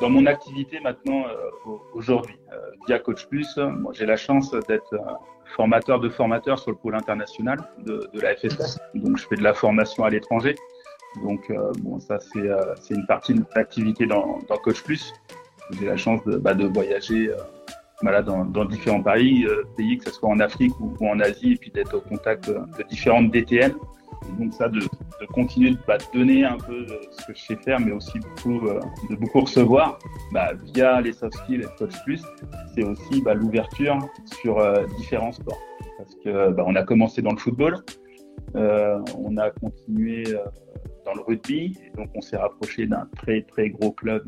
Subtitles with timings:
[0.00, 4.94] Dans mon activité maintenant, euh, aujourd'hui, euh, via Coach Plus, moi, j'ai la chance d'être
[5.56, 8.78] formateur de formateurs sur le pôle international de, la FSS.
[8.94, 10.54] Donc, je fais de la formation à l'étranger.
[11.22, 15.12] Donc, euh, bon, ça, c'est une partie de mon activité dans, dans Coach Plus.
[15.78, 17.30] J'ai la chance de, bah, voyager
[18.00, 19.46] voilà, dans, différents pays,
[19.76, 22.48] pays, que ce soit en Afrique ou, ou en Asie, et puis d'être au contact
[22.48, 23.74] de, de différentes DTN
[24.38, 27.80] donc ça, de, de continuer de bah, donner un peu ce que je sais faire,
[27.80, 29.98] mais aussi beaucoup, euh, de beaucoup recevoir
[30.32, 32.22] bah, via les soft skills et Coach Plus,
[32.74, 33.98] c'est aussi bah, l'ouverture
[34.40, 35.60] sur euh, différents sports.
[35.98, 37.76] Parce que on a commencé dans le football,
[38.56, 40.24] euh, on a continué
[41.04, 44.24] dans le rugby, et donc on s'est rapproché d'un très très gros club.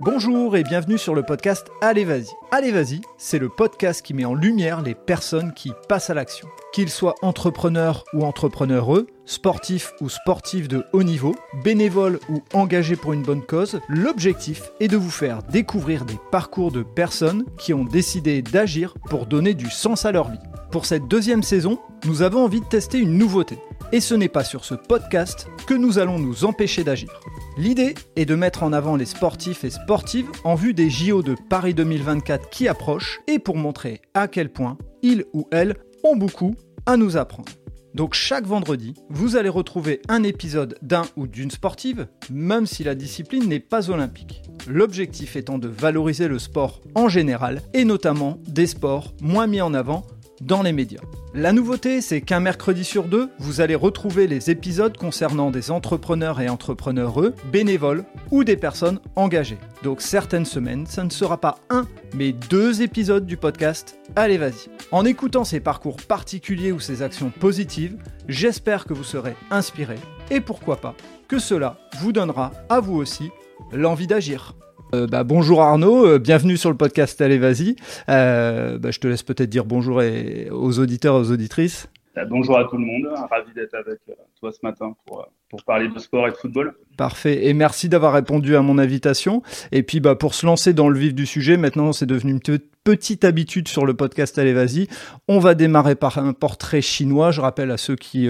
[0.00, 2.28] Bonjour et bienvenue sur le podcast Allez Vas-y.
[2.52, 6.46] Allez Vas-y, c'est le podcast qui met en lumière les personnes qui passent à l'action.
[6.72, 11.34] Qu'ils soient entrepreneurs ou entrepreneureux, sportifs ou sportifs de haut niveau,
[11.64, 16.70] bénévoles ou engagés pour une bonne cause, l'objectif est de vous faire découvrir des parcours
[16.70, 20.38] de personnes qui ont décidé d'agir pour donner du sens à leur vie.
[20.70, 23.58] Pour cette deuxième saison, nous avons envie de tester une nouveauté.
[23.90, 27.08] Et ce n'est pas sur ce podcast que nous allons nous empêcher d'agir.
[27.56, 31.34] L'idée est de mettre en avant les sportifs et sportives en vue des JO de
[31.48, 36.54] Paris 2024 qui approchent et pour montrer à quel point ils ou elles ont beaucoup
[36.84, 37.50] à nous apprendre.
[37.94, 42.94] Donc chaque vendredi, vous allez retrouver un épisode d'un ou d'une sportive, même si la
[42.94, 44.42] discipline n'est pas olympique.
[44.68, 49.72] L'objectif étant de valoriser le sport en général et notamment des sports moins mis en
[49.72, 50.04] avant
[50.40, 51.00] dans les médias.
[51.34, 56.40] La nouveauté, c'est qu'un mercredi sur deux, vous allez retrouver les épisodes concernant des entrepreneurs
[56.40, 59.58] et entrepreneureux, bénévoles ou des personnes engagées.
[59.82, 64.68] Donc certaines semaines, ça ne sera pas un, mais deux épisodes du podcast Allez vas-y.
[64.90, 69.96] En écoutant ces parcours particuliers ou ces actions positives, j'espère que vous serez inspiré
[70.30, 70.94] et pourquoi pas
[71.28, 73.30] que cela vous donnera à vous aussi
[73.72, 74.54] l'envie d'agir.
[74.94, 77.76] Euh, bah, bonjour Arnaud, euh, bienvenue sur le podcast Allez Vas-y.
[78.08, 81.90] Euh, bah, je te laisse peut-être dire bonjour et, aux auditeurs et aux auditrices.
[82.16, 83.98] Bah, bonjour à tout le monde, ravi d'être avec
[84.40, 86.74] toi ce matin pour, pour parler de sport et de football.
[86.96, 89.42] Parfait, et merci d'avoir répondu à mon invitation.
[89.72, 92.58] Et puis bah, pour se lancer dans le vif du sujet, maintenant c'est devenu une
[92.82, 94.88] petite habitude sur le podcast Allez Vas-y.
[95.28, 97.30] On va démarrer par un portrait chinois.
[97.30, 98.26] Je rappelle à ceux qui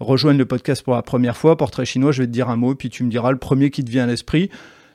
[0.00, 2.74] rejoignent le podcast pour la première fois, portrait chinois, je vais te dire un mot,
[2.74, 4.50] puis tu me diras le premier qui te vient à l'esprit.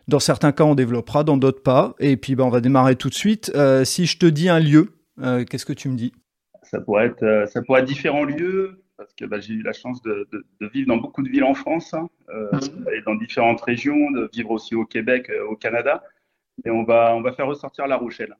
[0.07, 1.95] Dans certains cas, on développera, dans d'autres pas.
[1.99, 3.51] Et puis, ben, on va démarrer tout de suite.
[3.55, 6.13] Euh, si je te dis un lieu, euh, qu'est-ce que tu me dis?
[6.61, 10.01] Ça pourrait être, euh, ça pourrait différents lieux, parce que bah, j'ai eu la chance
[10.03, 10.27] de,
[10.73, 12.07] vivre dans beaucoup de villes en France, hein,
[12.93, 16.03] et dans différentes régions, de vivre aussi au Québec, au Canada.
[16.65, 18.35] Et on va, on va faire ressortir La Rochelle.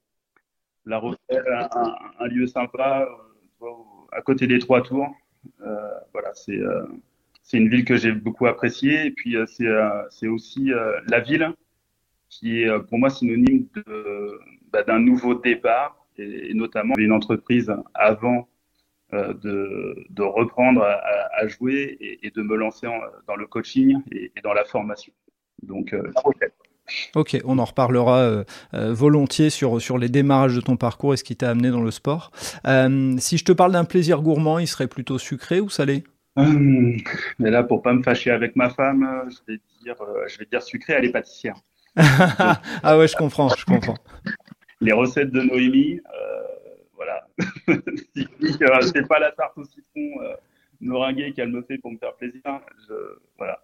[0.86, 3.08] La Rochelle, un, un lieu sympa,
[4.12, 5.14] à côté des Trois Tours.
[6.14, 6.59] voilà, c'est
[7.46, 9.06] c'est une ville que j'ai beaucoup appréciée.
[9.06, 11.54] Et puis, euh, c'est euh, aussi euh, la ville
[12.28, 13.68] qui est pour moi synonyme
[14.74, 18.50] bah, d'un nouveau départ, et, notamment une entreprise avant
[19.14, 22.88] de, reprendre à, jouer et, de me lancer
[23.28, 25.14] dans le coaching et, dans la formation.
[25.64, 26.12] Donc, euh,
[27.14, 31.38] Ok, on en reparlera volontiers sur, sur les démarrages de ton parcours et ce qui
[31.38, 32.32] t'a amené dans le sport.
[32.66, 36.04] Si je te parle d'un plaisir gourmand, il serait plutôt sucré ou salé?
[36.38, 36.97] Hum,
[37.40, 40.38] mais là, pour pas me fâcher avec ma femme, euh, je vais dire, euh, je
[40.38, 41.56] vais dire sucré, elle est pâtissière.
[41.96, 43.96] ah ouais, je comprends, je comprends.
[44.81, 46.41] Les recettes de Noémie, euh,
[46.96, 47.28] voilà.
[48.16, 48.28] si
[48.62, 50.35] euh, c'est pas la tarte au citron euh,
[50.81, 52.41] meringuée qu'elle me fait pour me faire plaisir,
[52.88, 52.94] je,
[53.38, 53.59] voilà,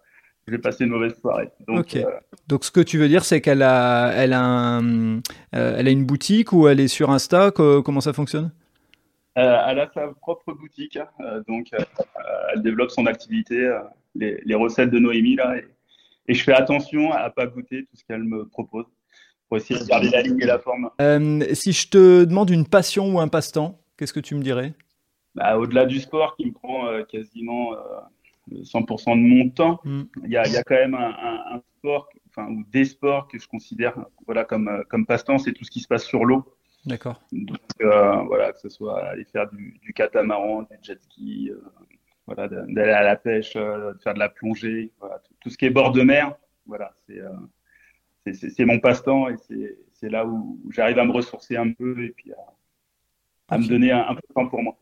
[0.46, 1.50] je vais passer une mauvaise soirée.
[1.68, 2.06] Donc, okay.
[2.48, 5.20] Donc ce que tu veux dire, c'est qu'elle a, elle a, un,
[5.52, 7.50] elle a une boutique ou elle est sur Insta.
[7.50, 8.50] Comment ça fonctionne?
[9.34, 11.78] Elle a sa propre boutique, euh, donc euh,
[12.52, 13.78] elle développe son activité,
[14.14, 15.64] les, les, recettes de Noémie là, et,
[16.28, 18.84] et, je fais attention à pas goûter tout ce qu'elle me propose
[19.48, 20.90] pour essayer de garder la ligne et la forme.
[21.54, 24.74] si je te demande une passion ou un passe-temps, qu'est-ce que tu me dirais?
[25.34, 27.70] Bah, Au-delà du sport qui me prend quasiment
[28.50, 30.02] 100% de mon temps, mm.
[30.24, 33.28] il y, a, y, a, quand même un, un, un sport, enfin ou des sports
[33.28, 33.94] que je considère
[34.26, 36.44] voilà comme comme passe-temps, c'est tout ce qui se passe sur l'eau.
[36.84, 37.22] D'accord.
[37.30, 41.62] Donc euh, voilà, que ce soit aller faire du, du catamaran, du jet ski, euh,
[42.26, 45.56] voilà, d'aller à la pêche, euh, de faire de la plongée, voilà, tout, tout, ce
[45.56, 46.34] qui est bord de mer,
[46.66, 47.20] voilà, c'est
[48.34, 49.36] c'est mon passe-temps et
[49.92, 52.36] c'est là où j'arrive à me ressourcer un peu et puis à,
[53.48, 53.64] à okay.
[53.64, 54.76] me donner un, un, peu de temps pour moi.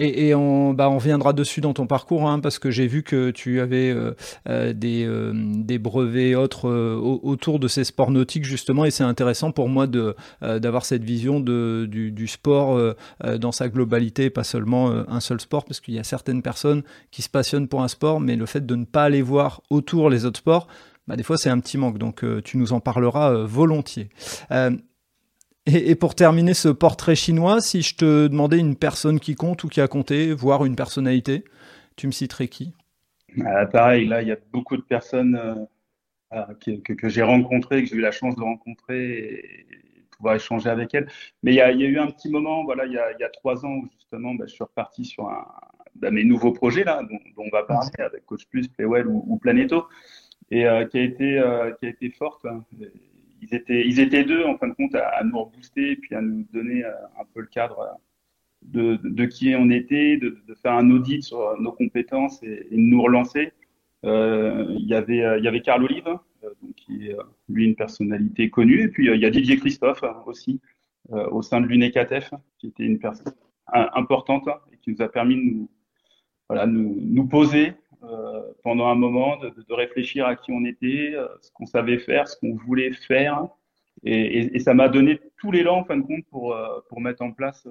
[0.00, 3.30] Et, on, bah, on reviendra dessus dans ton parcours, hein, parce que j'ai vu que
[3.30, 4.14] tu avais euh,
[4.48, 9.50] euh, des, euh, des, brevets autres autour de ces sports nautiques, justement, et c'est intéressant
[9.50, 12.78] pour moi d'avoir cette vision de, du, du, sport
[13.40, 17.22] dans sa globalité, pas seulement un seul sport, parce qu'il y a certaines personnes qui
[17.22, 20.24] se passionnent pour un sport, mais le fait de ne pas aller voir autour les
[20.24, 20.68] autres sports,
[21.08, 24.10] bah, des fois c'est un petit manque, donc tu nous en parleras volontiers.
[25.70, 29.68] Et, pour terminer ce portrait chinois, si je te demandais une personne qui compte ou
[29.68, 31.44] qui a compté, voire une personnalité,
[31.96, 32.72] tu me citerais qui?
[33.44, 35.54] Ah, Pareil, là, il y a beaucoup de personnes euh,
[36.30, 39.44] ah, que, j'ai rencontrées, que j'ai eu la chance de rencontrer et,
[40.16, 41.06] pouvoir échanger avec elles.
[41.42, 43.88] Mais il y, a, eu un petit moment, voilà, il y a, trois ans, où
[43.92, 45.46] justement, bah, je suis reparti sur un,
[45.96, 49.86] bah, mes nouveaux projets là, dont, on va parler avec Coach Plus, Playwell ou, Planeto,
[50.50, 52.46] et euh, qui a été euh, qui a été forte.
[52.46, 52.64] Hein
[53.40, 56.20] ils étaient, ils étaient deux en fin de compte à, nous rebooster et puis à
[56.20, 57.98] nous donner euh, un peu le cadre
[58.74, 63.02] euh, de, qui on était, de, faire un audit sur nos compétences et, de nous
[63.02, 63.52] relancer.
[64.04, 67.16] Euh, il y avait, il y avait Carl Olive, donc qui est
[67.48, 70.60] lui une personnalité connue, et puis il y a Didier Christophe aussi
[71.10, 73.32] au sein de l'UNECATEF, qui était une personne
[73.72, 75.70] importante et qui nous a permis de nous,
[76.48, 77.87] voilà, nous, nous poser euh,
[78.62, 82.28] pendant un moment, de, de, réfléchir à qui on était, euh, ce qu'on savait faire,
[82.28, 83.46] ce qu'on voulait faire.
[84.04, 87.00] Et, et, et ça m'a donné tout l'élan, en fin de compte, pour, euh, pour
[87.00, 87.66] mettre en place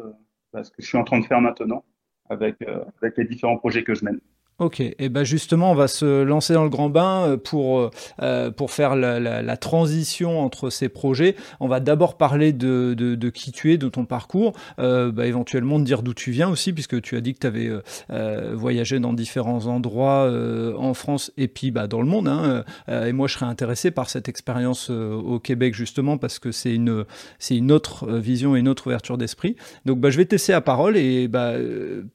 [0.54, 1.84] ce que je suis en train de faire maintenant
[2.30, 2.56] avec,
[3.02, 4.20] avec les différents projets que je mène.
[4.60, 7.92] Ok, et ben justement, on va se lancer dans le grand bain euh, pour,
[8.24, 11.36] euh, pour faire la, transition entre ces projets.
[11.60, 15.78] On va d'abord parler de, de, qui tu es, de ton parcours, euh, bah, éventuellement
[15.78, 17.70] de dire d'où tu viens aussi, puisque tu as dit que tu avais
[18.10, 22.28] euh, voyagé dans différents endroits euh, en France et puis bah, dans le monde.
[22.28, 26.74] Hein, et moi, je serais intéressé par cette expérience au Québec, justement, parce que c'est
[26.74, 27.06] une,
[27.38, 29.56] c'est une autre vision et une autre ouverture d'esprit.
[29.86, 31.54] Donc, bah, je vais te laisser la parole et bah,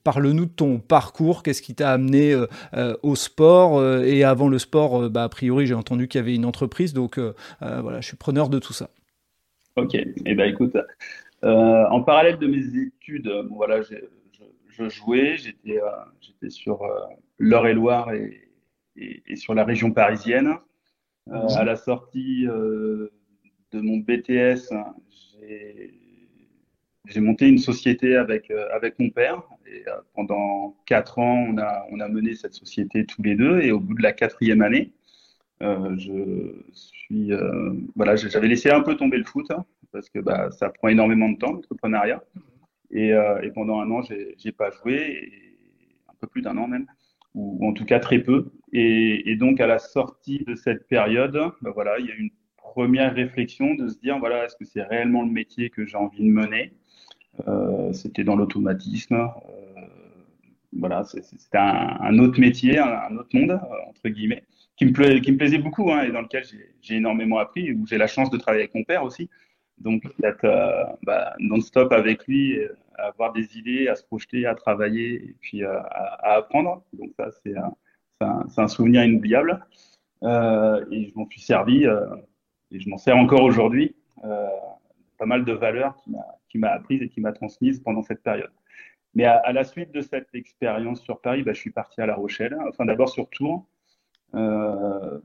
[0.03, 3.79] parle-nous de ton parcours, qu'est-ce qui t'a amené euh, euh, au sport.
[3.79, 6.93] Euh, et avant le sport, bah, a priori, j'ai entendu qu'il y avait une entreprise.
[6.93, 7.19] Donc
[7.61, 8.91] voilà, je suis preneur de tout ça.
[9.77, 10.77] Ok, et eh ben écoute,
[11.43, 15.81] en parallèle de mes études, voilà, je, jouais, j'étais
[16.21, 16.83] j'étais sur
[17.39, 18.43] l'Eure-et-Loire et,
[18.97, 20.55] et, sur la région parisienne.
[21.31, 23.11] à la sortie de
[23.81, 24.69] mon BTS,
[27.07, 29.43] j'ai monté une société avec, euh, avec mon père.
[29.73, 31.59] Et euh, pendant quatre ans, on
[32.01, 33.61] a, mené cette société tous les deux.
[33.61, 34.93] Et au bout de la quatrième année,
[35.63, 35.97] euh,
[37.13, 37.77] euh,
[38.17, 41.37] j'avais laissé un peu tomber le foot hein, parce que bah, ça prend énormément de
[41.39, 42.23] temps l'entrepreneuriat.
[42.91, 43.13] Et,
[43.55, 45.33] pendant un an, j'ai pas joué,
[46.09, 46.87] un peu plus d'un an même,
[47.35, 48.51] ou, en tout cas très peu.
[48.73, 53.15] Et, donc à la sortie de cette période, bah, voilà, il y a une première
[53.15, 56.31] réflexion de se dire voilà, est-ce que c'est réellement le métier que j'ai envie de
[56.31, 56.73] mener?
[57.93, 59.31] C'était dans l'automatisme.
[60.75, 64.45] Euh, voilà, c'était un, autre métier, un, autre monde, euh, entre guillemets,
[64.77, 66.45] qui me, qui me plaisait beaucoup hein, et dans lequel
[66.81, 69.29] j'ai énormément appris, où j'ai la chance de travailler avec mon père aussi.
[69.79, 70.47] Donc, d'être
[71.03, 72.59] bah, non-stop avec lui,
[72.97, 75.81] à avoir des idées, à se projeter, à travailler et puis à,
[76.23, 76.85] apprendre.
[76.93, 77.75] Donc, ça, c'est un,
[78.21, 79.65] un, un, souvenir inoubliable.
[80.23, 83.95] Euh, et je m'en suis servi et je m'en sers encore aujourd'hui.
[84.25, 84.49] Euh,
[85.19, 85.97] pas mal de valeurs
[86.49, 88.51] qui m'a apprise et qui m'a transmise pendant cette période.
[89.15, 92.15] Mais à, la suite de cette expérience sur Paris, bah, je suis parti à La
[92.15, 93.67] Rochelle, enfin d'abord sur Tours,
[94.35, 95.19] euh,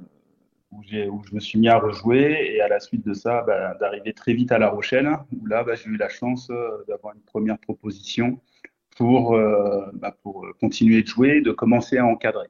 [0.71, 4.13] où, je me suis mis à rejouer, et à la suite de ça, bah, d'arriver
[4.13, 7.21] très vite à La Rochelle, où là, bah, j'ai eu la chance euh, d'avoir une
[7.21, 8.41] première proposition
[8.97, 12.47] pour, euh, bah, pour continuer de jouer, de commencer à encadrer.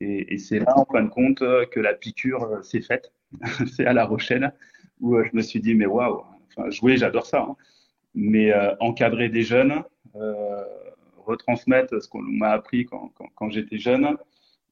[0.00, 3.12] Et, c'est là, en fin de compte, que la piqûre s'est faite.
[3.72, 4.52] c'est à La Rochelle,
[5.00, 6.24] où je me suis dit, mais waouh,
[6.70, 7.46] jouer, j'adore ça.
[7.48, 7.56] Hein.
[8.14, 9.82] Mais euh, encadrer des jeunes,
[10.16, 10.62] euh,
[11.18, 14.16] retransmettre ce qu'on m'a appris quand, quand, quand j'étais jeune,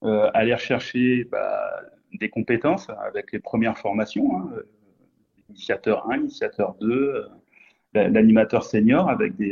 [0.03, 1.69] euh, aller rechercher bah,
[2.13, 4.49] des compétences avec les premières formations, hein,
[5.49, 7.27] initiateur 1, initiateur 2,
[7.93, 9.51] l'animateur senior avec, des,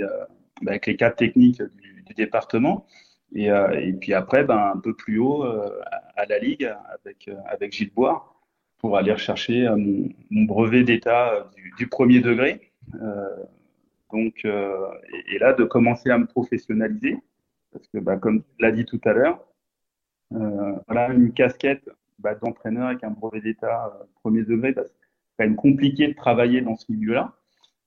[0.62, 2.86] bah, avec les cadres techniques du, du département.
[3.34, 7.93] Et, et, puis après, ben, un peu plus haut, à, la Ligue, avec, avec Gilles
[7.93, 8.39] Bois,
[8.79, 12.72] pour aller rechercher euh, mon, mon brevet d'état euh, du, du, premier degré.
[13.01, 13.27] Euh,
[14.11, 17.17] donc, et, et, là, de commencer à me professionnaliser,
[17.71, 19.45] parce que, bah, comme tu l'as dit tout à l'heure,
[20.31, 21.89] voilà, une casquette
[22.19, 24.93] bah, d'entraîneur avec un brevet d'état premier degré, bah, c'est
[25.37, 27.33] quand même compliqué de travailler dans ce milieu-là.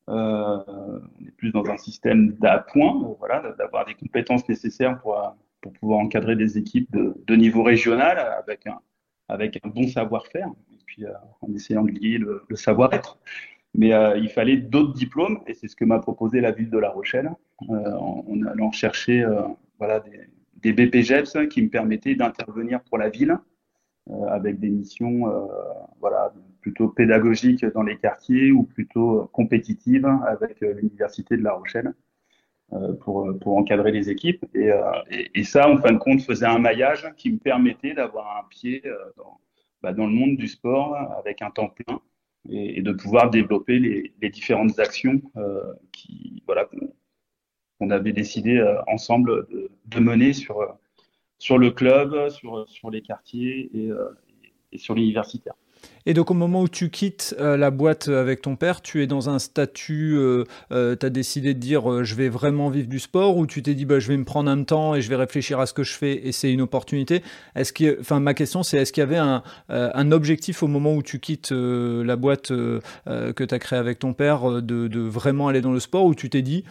[0.08, 5.72] Euh, on est plus dans un système d'appoint, voilà, d'avoir des compétences nécessaires pour, pour
[5.74, 8.80] pouvoir encadrer des équipes de, niveau régional avec un,
[9.28, 10.50] avec un bon savoir-faire
[10.92, 13.18] puis euh, en essayant de lier le, savoir-être.
[13.74, 16.78] Mais euh, il fallait d'autres diplômes, et c'est ce que m'a proposé la ville de
[16.78, 17.30] La Rochelle,
[17.70, 19.24] euh, en, allant chercher
[19.78, 23.38] voilà, des, des BPGEPS qui me permettaient d'intervenir pour la ville
[24.28, 25.32] avec des missions
[26.00, 31.94] voilà, plutôt pédagogiques dans les quartiers ou plutôt compétitives avec l'Université de La Rochelle.
[33.02, 34.46] Pour, pour, encadrer les équipes.
[34.54, 34.70] Et,
[35.10, 38.48] et, et, ça, en fin de compte, faisait un maillage qui me permettait d'avoir un
[38.48, 38.82] pied
[39.18, 39.40] dans,
[39.82, 42.00] bah, dans le monde du sport avec un temps plein
[42.48, 45.60] et, de pouvoir développer les, les différentes actions euh,
[45.92, 46.68] qui, voilà,
[47.78, 50.76] qu'on avait décidé euh, ensemble de, de, mener sur,
[51.38, 54.08] sur le club, sur, sur les quartiers et, euh,
[54.72, 55.54] et sur l'universitaire.
[56.04, 59.06] Et donc au moment où tu quittes euh, la boîte avec ton père, tu es
[59.06, 62.88] dans un statut, euh, euh, tu as décidé de dire euh, je vais vraiment vivre
[62.88, 65.08] du sport ou tu t'es dit bah, je vais me prendre un temps et je
[65.08, 67.22] vais réfléchir à ce que je fais et c'est une opportunité.
[67.54, 70.94] Est-ce que, enfin, Ma question c'est est-ce qu'il y avait un, euh, objectif au moment
[70.94, 75.48] où tu quittes euh, la boîte que tu as créée avec ton père de, vraiment
[75.48, 76.64] aller dans le sport ou tu t'es dit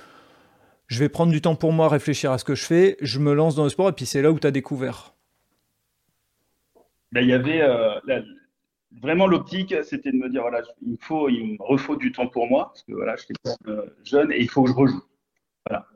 [0.87, 3.33] je vais prendre du temps pour moi, réfléchir à ce que je fais, je me
[3.33, 5.13] lance dans le sport et puis c'est là où tu as découvert?
[7.13, 7.61] Ben, Il y avait
[8.99, 12.47] vraiment l'optique, c'était de me dire voilà, il faut, il me refaut du temps pour
[12.47, 13.33] moi parce que voilà, j'étais
[13.67, 15.03] euh, jeune et il faut que je rejoue.
[15.67, 15.87] Voilà,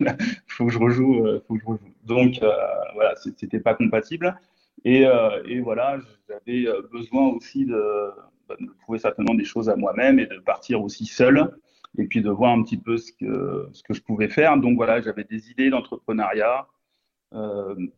[0.00, 0.06] il
[0.48, 1.94] faut que je rejoue, euh, faut que je rejoue.
[2.04, 2.52] Donc euh,
[2.94, 4.38] voilà, c'était pas compatible
[4.84, 8.10] et, euh, et voilà, j'avais besoin aussi de,
[8.48, 11.50] bah, de, trouver certainement des choses à moi-même et de partir aussi seul
[11.98, 14.56] et puis de voir un petit peu ce que ce que je pouvais faire.
[14.56, 16.66] Donc voilà, j'avais des idées d'entrepreneuriat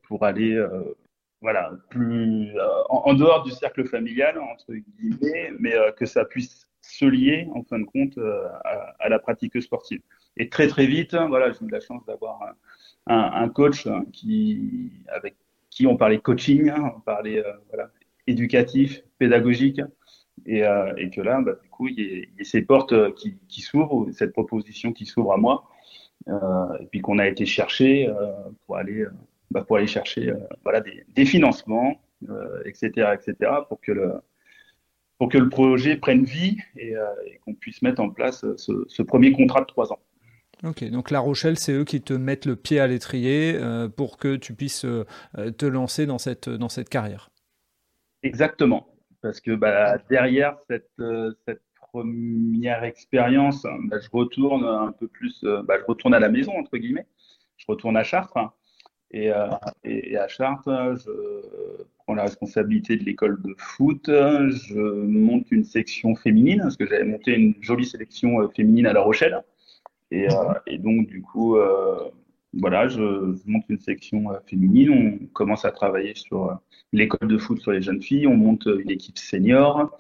[0.02, 0.62] pour aller
[1.42, 6.68] voilà, plus euh, en, dehors du cercle familial, entre guillemets, mais euh, que ça puisse
[6.80, 8.48] se lier, en fin de compte, euh,
[9.00, 10.00] à, la pratique sportive.
[10.36, 12.38] Et très très vite, voilà, j'ai eu la chance d'avoir
[13.08, 15.36] un, un, coach qui, avec
[15.68, 17.90] qui on parlait coaching, on parlait voilà,
[18.26, 19.80] éducatif, pédagogique,
[20.46, 20.62] et,
[20.96, 23.60] et que là, bah, du coup, il y, a, y a ces portes qui, qui
[23.60, 25.68] s'ouvrent, cette proposition qui s'ouvre à moi,
[26.28, 28.10] et puis qu'on a été chercher
[28.64, 29.06] pour aller
[29.52, 34.12] bah, pour aller chercher euh, voilà, des, des financements, euh, etc., etc., pour que le,
[35.18, 38.84] pour que le projet prenne vie et, euh, et qu'on puisse mettre en place ce,
[38.88, 40.00] ce, premier contrat de trois ans.
[40.64, 44.16] Ok, donc La Rochelle, c'est eux qui te mettent le pied à l'étrier euh, pour
[44.16, 45.04] que tu puisses euh,
[45.58, 47.30] te lancer dans cette, dans cette carrière.
[48.22, 48.88] Exactement,
[49.20, 55.44] parce que bah, derrière cette, euh, cette première expérience, bah, je retourne un peu plus,
[55.64, 57.06] bah, je retourne à la maison entre guillemets,
[57.56, 58.38] je retourne à Chartres
[59.12, 59.46] et, euh,
[59.84, 61.10] et, et, à Chartres, je
[61.98, 64.04] prends la responsabilité de l'école de foot.
[64.06, 68.94] Je monte une section féminine, parce que j'avais monté une jolie sélection euh, féminine à
[68.94, 69.42] La Rochelle.
[70.10, 71.56] Et, euh, et donc, du coup,
[72.54, 74.90] voilà, je, je, monte une section féminine.
[75.22, 76.58] On commence à travailler sur
[76.92, 78.26] l'école de foot sur les jeunes filles.
[78.26, 79.98] On monte une équipe senior.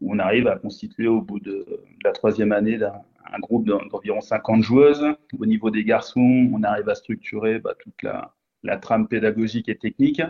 [0.00, 4.62] On arrive à constituer au bout de, de la troisième année un groupe d'environ 50
[4.62, 5.06] joueuses.
[5.38, 8.34] Au niveau des garçons, on arrive à structurer bah, toute la,
[8.64, 10.22] la trame pédagogique et technique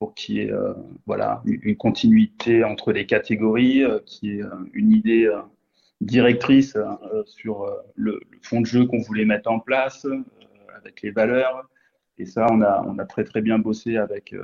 [0.00, 0.72] pour qu'il y ait euh,
[1.06, 5.42] voilà, une continuité entre les catégories, euh, qui est euh, une idée euh,
[6.00, 6.78] directrice
[7.26, 10.06] sur le, fond de jeu qu'on voulait mettre en place,
[10.74, 11.68] avec les valeurs.
[12.16, 14.34] Et ça, on a, on a très très bien bossé avec,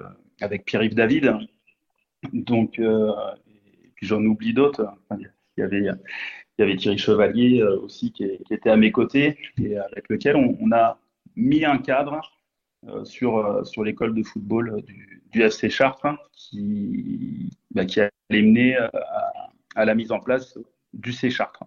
[0.43, 1.33] avec Pierre-Yves David.
[2.35, 4.87] Donc, et puis j'en oublie d'autres.
[5.19, 5.97] Il y avait, il
[6.59, 10.99] y avait Thierry Chevalier aussi qui, était à mes côtés et avec lequel on, a
[11.37, 12.21] mis un cadre
[13.05, 18.91] sur, euh, sur l'école de football du, FC Chartres qui, bah, qui allait mener à,
[19.75, 20.59] à, la mise en place
[20.95, 21.65] du C Chartres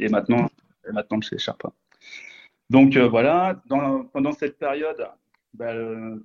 [0.00, 0.48] et maintenant,
[0.88, 1.70] et maintenant le C Chartres.
[2.68, 5.06] Donc euh, voilà, pendant cette période,
[5.54, 5.72] bah,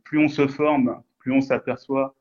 [0.03, 2.15] plus on se forme, plus on s'aperçoit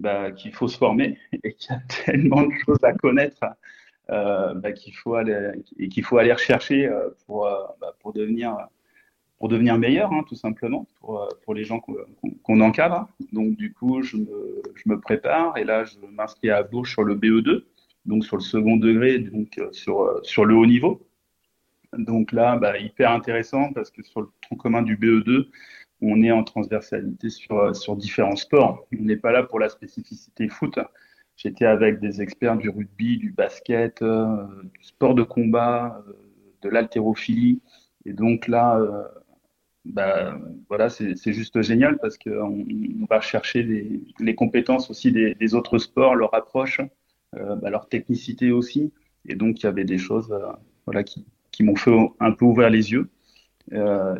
[0.00, 3.44] bah, qu'il faut se former et qu'il y a tellement de choses à connaître
[4.10, 5.52] euh, bah, qu'il faut aller
[5.90, 6.90] qu'il faut aller rechercher
[7.26, 7.48] pour,
[8.00, 8.68] pour devenir
[9.38, 11.94] pour devenir meilleur, hein, tout simplement, pour, euh, les gens qu'on
[12.44, 13.08] qu encadre.
[13.32, 17.64] Donc, du coup, je me, prépare et là, je m'inscris à Bourges sur le BE2,
[18.06, 21.06] donc sur le second degré, donc euh, sur, euh, sur le haut niveau.
[21.96, 25.48] Donc là, bah, hyper intéressant parce que sur le tronc commun du BE2,
[26.00, 28.86] on est en transversalité sur, différents sports.
[28.98, 30.78] On n'est pas là pour la spécificité foot.
[31.36, 36.02] J'étais avec des experts du rugby, du basket, du sport de combat,
[36.62, 37.60] de l'haltérophilie.
[38.06, 38.80] Et donc là,
[39.84, 40.38] bah,
[40.68, 42.64] voilà, c'est juste génial parce qu'on
[43.02, 46.80] on va chercher les, les, compétences aussi des, des, autres sports, leur approche,
[47.36, 48.92] euh, bah, leur technicité aussi.
[49.26, 50.52] Et donc, il y avait des choses euh,
[50.86, 53.10] voilà, qui, qui m'ont fait un peu ouvrir les yeux.
[53.72, 54.14] Euh,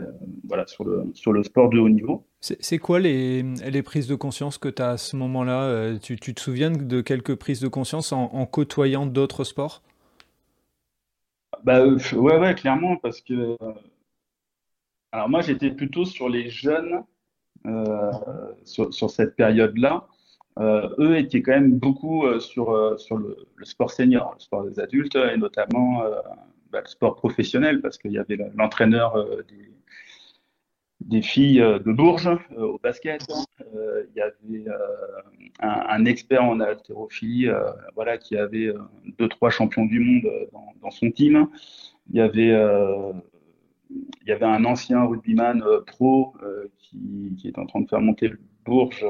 [0.44, 2.26] voilà, sur le, sur le sport de haut niveau.
[2.40, 6.32] C'est quoi les, les, prises de conscience que tu as à ce moment-là tu, tu,
[6.32, 9.82] te souviens de quelques prises de conscience en, en côtoyant d'autres sports?
[11.62, 13.56] Bah, Ouais, ouais, clairement, parce que
[15.14, 17.04] Alors moi, j'étais plutôt sur les jeunes
[18.64, 20.06] sur, sur, cette période-là.
[20.60, 25.38] eux étaient quand même beaucoup sur, sur le, sport senior, le sport des adultes et
[25.38, 26.02] notamment
[26.70, 29.16] bah, le sport professionnel parce qu'il y avait l'entraîneur
[31.04, 33.22] des filles euh, de Bourges euh, au basket.
[33.74, 34.64] Euh, il y avait
[35.60, 37.48] un, expert en haltérophilie
[37.94, 38.72] voilà, qui avait
[39.18, 40.30] deux, trois champions du monde
[40.82, 41.48] dans, son team.
[42.10, 42.52] Il y avait,
[43.90, 46.34] il y avait un ancien rugbyman pro
[46.78, 49.04] qui, qui, est en train de faire monter le Bourges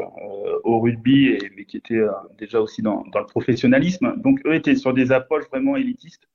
[0.64, 2.02] au rugby, et, mais qui était
[2.38, 4.16] déjà aussi dans, le professionnalisme.
[4.16, 6.28] Donc, eux étaient sur des approches vraiment élitistes,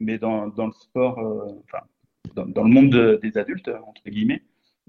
[0.00, 1.18] mais dans, le sport,
[1.64, 1.84] enfin,
[2.34, 4.42] dans, le monde des adultes, entre guillemets.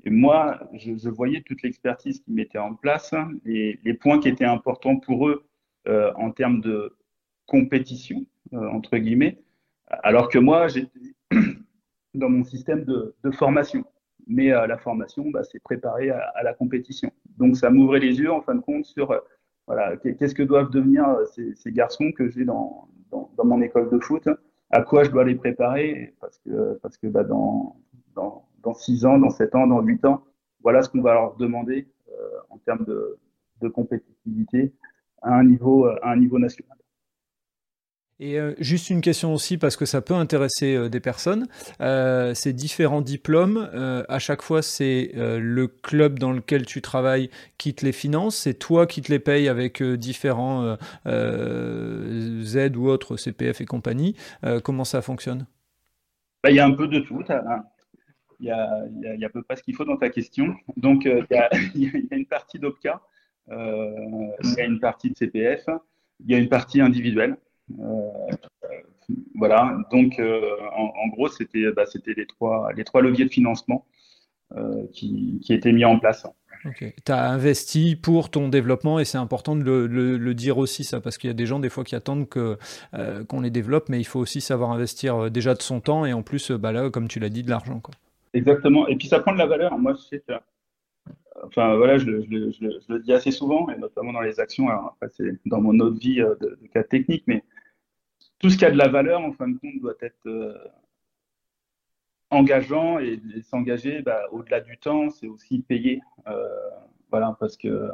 [0.04, 3.14] Et moi, je, voyais toute l'expertise qu'ils mettaient en place
[3.46, 5.46] et les points qui étaient importants pour eux
[5.88, 6.96] euh, en termes de
[7.46, 9.40] compétition, euh, entre guillemets,
[9.88, 11.00] alors que moi, j'étais
[12.16, 13.84] dans mon système de, formation.
[14.28, 17.12] Mais euh, la formation, bah, c'est préparé à, la compétition.
[17.38, 19.20] Donc, ça m'ouvrait les yeux, en fin de compte, sur
[19.68, 24.30] voilà, qu'est-ce que doivent devenir ces, garçons que j'ai dans, dans, mon école de foot,
[24.70, 27.76] à quoi je dois les préparer, parce que, parce que bah, dans,
[28.16, 30.24] dans dans 6 ans, dans 7 ans, dans 8 ans.
[30.62, 32.14] Voilà ce qu'on va leur demander euh,
[32.50, 33.18] en termes de,
[33.74, 34.74] compétitivité
[35.24, 36.78] à un niveau, à un niveau national.
[38.20, 41.48] Et euh, juste une question aussi, parce que ça peut intéresser euh, des personnes.
[41.80, 43.70] ces différents diplômes,
[44.08, 48.54] à chaque fois, c'est le club dans lequel tu travailles qui te les finance, c'est
[48.54, 54.16] toi qui te les payes avec différents Z ou autres, CPF et compagnie.
[54.64, 55.46] comment ça fonctionne?
[56.44, 57.24] Bah, Il y a un peu de tout
[58.40, 60.56] il y a, il y a à peu près ce qu'il faut dans ta question.
[60.78, 61.36] Donc, euh, il,
[61.84, 63.02] y a, une partie d'OPCA,
[63.52, 63.92] euh,
[64.44, 65.66] il y a une partie de CPF,
[66.26, 67.38] il y a une partie individuelle.
[67.80, 68.10] Euh,
[69.36, 73.86] voilà, donc en, gros, c'était bah, les, trois, les trois leviers de financement
[74.94, 76.26] qui, qui étaient mis en place.
[76.74, 81.18] Tu as investi pour ton développement et c'est important de le, dire aussi, ça, parce
[81.18, 84.20] qu'il y a des gens des fois qui attendent qu'on les développe, mais il faut
[84.20, 87.30] aussi savoir investir déjà de son temps et en plus, bah là, comme tu l'as
[87.30, 87.82] dit, de l'argent.
[88.36, 88.88] Exactement.
[88.88, 89.78] Et puis ça prend de la valeur.
[89.80, 90.34] Moi, je sais que,
[91.44, 94.70] enfin voilà, je, le dis assez souvent, et notamment dans les actions.
[94.70, 97.44] Alors après, c'est dans mon autre vie euh, de, cas technique, mais
[98.40, 100.58] tout ce qui a de la valeur, en fin de compte, doit être euh,
[102.30, 106.02] engageant et, s'engager bah, au-delà du temps, c'est aussi payer.
[106.28, 106.48] Euh,
[107.10, 107.92] voilà, parce que,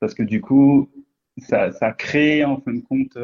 [0.00, 0.90] parce que du coup,
[1.38, 3.18] ça, crée en fin de compte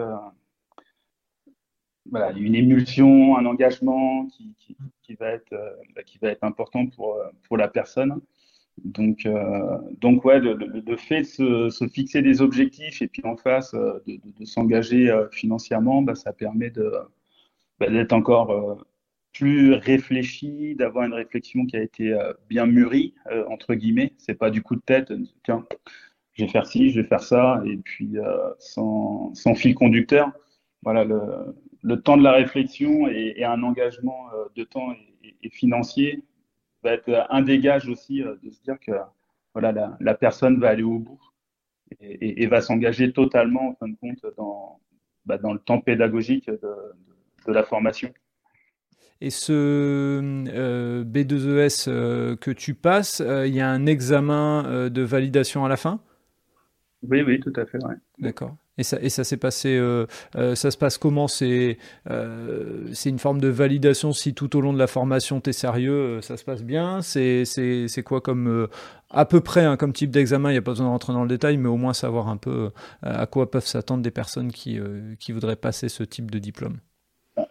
[2.10, 4.54] voilà, une émulsion, un engagement qui,
[5.02, 8.20] qui, va, être, euh, bah, qui va être important pour, euh, pour la personne.
[8.84, 13.72] Donc, euh, donc ouais, le, fait de se, fixer des objectifs et puis en face
[13.74, 16.72] de, de, s'engager financièrement, bah, ça permet
[17.78, 18.84] bah, d'être encore
[19.32, 23.14] plus réfléchi, d'avoir une réflexion qui a été bien mûrie,
[23.48, 24.14] entre guillemets.
[24.18, 25.12] C'est pas du coup de tête,
[25.44, 25.66] tiens,
[26.32, 28.16] je vais faire ci, je vais faire ça, et puis
[28.58, 30.32] sans, fil conducteur.
[30.82, 34.92] Voilà, le, temps de la réflexion et, un engagement euh, de temps
[35.42, 36.22] et, financier
[36.82, 38.92] va être un dégage aussi euh, de se dire que
[39.54, 41.20] voilà, la, personne va aller au bout
[42.00, 44.80] et, va s'engager totalement, en fin de compte, dans,
[45.26, 48.12] bah, dans le temps pédagogique de, la formation.
[49.20, 55.68] Et ce euh, B2ES que tu passes, il y a un examen de validation à
[55.68, 56.00] la fin?
[57.02, 57.78] Oui, oui, tout à fait.
[58.18, 58.56] D'accord.
[58.80, 61.28] Et ça, ça s'est passé, euh, euh, ça se passe comment?
[61.28, 61.76] C'est
[62.08, 65.52] euh, c'est une forme de validation si tout au long de la formation tu es
[65.52, 67.02] sérieux, ça se passe bien?
[67.02, 68.68] C'est quoi comme,
[69.10, 70.48] à peu près, hein, comme type d'examen?
[70.48, 72.38] Il n'y a pas besoin de rentrer dans le détail, mais au moins savoir un
[72.38, 72.70] peu
[73.02, 74.80] à quoi peuvent s'attendre des personnes qui,
[75.28, 76.78] voudraient passer ce type de diplôme.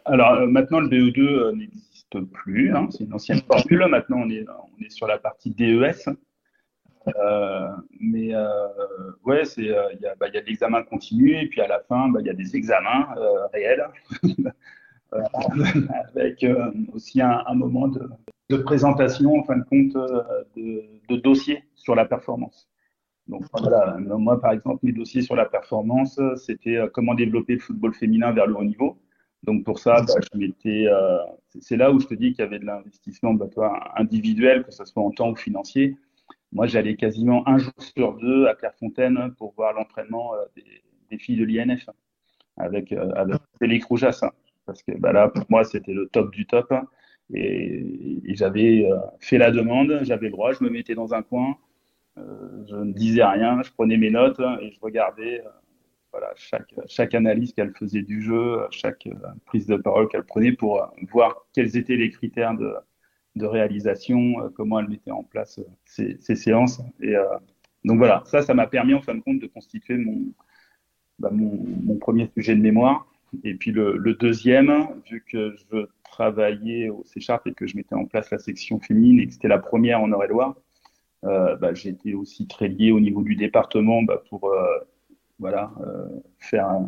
[0.06, 3.86] Alors maintenant, le BE2 n'existe plus, hein, c'est une ancienne formule.
[3.88, 6.10] Maintenant, on est sur la partie DES.
[7.18, 7.70] Euh,
[8.00, 8.68] mais euh,
[9.26, 11.68] ouais, c'est euh, il y, a, bah, y a de l'examen continu et puis à
[11.68, 13.08] la fin, bah, il y a des examens
[13.54, 13.86] réels
[16.16, 16.46] avec
[16.94, 19.94] aussi un, moment de, présentation en fin de compte
[20.56, 22.70] de, dossiers sur la performance.
[23.28, 27.94] Donc voilà, moi par exemple, mes dossiers sur la performance, c'était comment développer le football
[27.94, 28.98] féminin vers le haut niveau.
[29.44, 30.88] Donc pour ça, bah, je m'étais,
[31.60, 33.48] c'est là où je te dis qu'il y avait de l'investissement bah,
[33.96, 35.96] individuel, que ce soit en temps ou financier.
[36.52, 40.46] Moi, j'allais quasiment un jour sur deux à Clairefontaine pour voir l'entraînement euh,
[41.12, 41.90] des, filles de l'INF
[42.58, 44.20] avec, euh, avec Félix Roujas.
[44.24, 44.32] Hein.
[44.66, 46.74] parce que bah, là, pour moi, c'était le top du top.
[47.34, 51.56] et, j'avais euh, fait la demande, j'avais le droit, je me mettais dans un coin,
[52.18, 55.42] je ne disais rien, je prenais mes notes et je regardais
[56.12, 59.08] voilà, chaque analyse qu'elle faisait du jeu, chaque
[59.46, 62.74] prise de parole qu'elle prenait pour voir quels étaient les critères de,
[63.36, 66.82] de réalisation, comment elle mettait en place ces, séances.
[67.02, 67.16] Et
[67.86, 70.34] donc voilà, ça, ça m'a permis en fin de compte de constituer mon,
[71.20, 73.06] bah, mon, premier sujet de mémoire.
[73.44, 78.06] Et puis le, deuxième, vu que je travaillais au C et que je mettais en
[78.06, 80.56] place la section féminine et que c'était la première en Eure-et-Loire,
[81.26, 84.80] euh, bah, j'étais aussi très lié au niveau du département bah, pour euh,
[85.38, 86.08] voilà, euh,
[86.40, 86.86] faire un,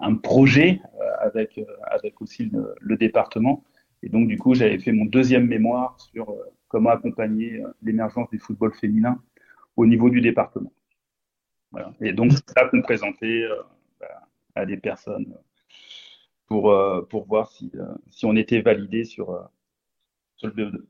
[0.00, 0.80] un, projet
[1.20, 1.58] avec,
[1.90, 3.64] avec aussi le, département.
[4.02, 6.34] Et donc, du coup, j'avais fait mon deuxième mémoire sur
[6.68, 9.20] comment accompagner l'émergence du football féminin
[9.76, 10.72] au niveau du département.
[11.70, 11.92] Voilà.
[12.00, 13.44] Et donc, c'est ça qu'on présentait
[14.00, 15.36] bah, à des personnes
[16.46, 16.74] pour,
[17.10, 17.72] pour voir si,
[18.08, 19.48] si on était validé sur,
[20.36, 20.84] sur le BE2.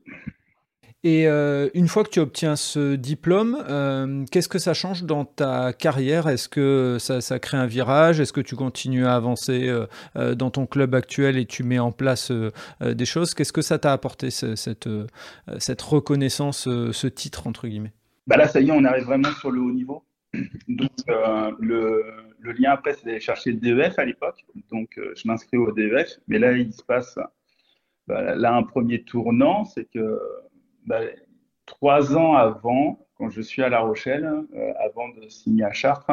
[1.05, 5.23] Et euh, une fois que tu obtiens ce diplôme, euh, qu'est-ce que ça change dans
[5.23, 6.27] ta carrière?
[6.27, 8.19] Est-ce que ça, crée un virage?
[8.19, 11.93] Est-ce que tu continues à avancer euh, dans ton club actuel et tu mets en
[11.93, 12.33] place
[12.81, 13.33] des choses?
[13.33, 14.87] Qu'est-ce que ça t'a apporté, cette,
[15.81, 17.93] reconnaissance, ce titre, entre guillemets?
[18.27, 20.03] Bah Là, ça y est, on arrive vraiment sur le haut niveau.
[20.67, 22.03] Donc, le,
[22.39, 24.45] le, lien après, c'est d'aller chercher le DEF à l'époque.
[24.69, 26.19] Donc, je m'inscris au DEF.
[26.27, 27.17] Mais là, il se passe
[28.09, 30.19] bah, là un premier tournant, c'est que
[30.89, 31.01] bah,
[31.67, 36.11] trois ans avant, quand je suis à La Rochelle, euh, avant de signer à Chartres,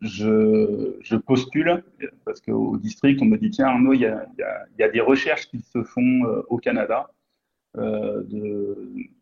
[0.00, 1.84] je, postule
[2.24, 5.82] parce qu'au district, on me dit tiens, Arnaud, il y a, des recherches qui se
[5.82, 7.10] font euh, au Canada
[7.76, 8.22] euh,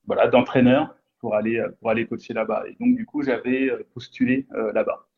[0.07, 2.62] voilà, d'entraîneurs pour aller, pour aller coacher là-bas.
[2.68, 5.09] Et donc, du coup, j'avais postulé là-bas.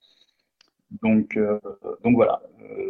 [1.02, 1.38] Donc,
[2.04, 2.40] voilà,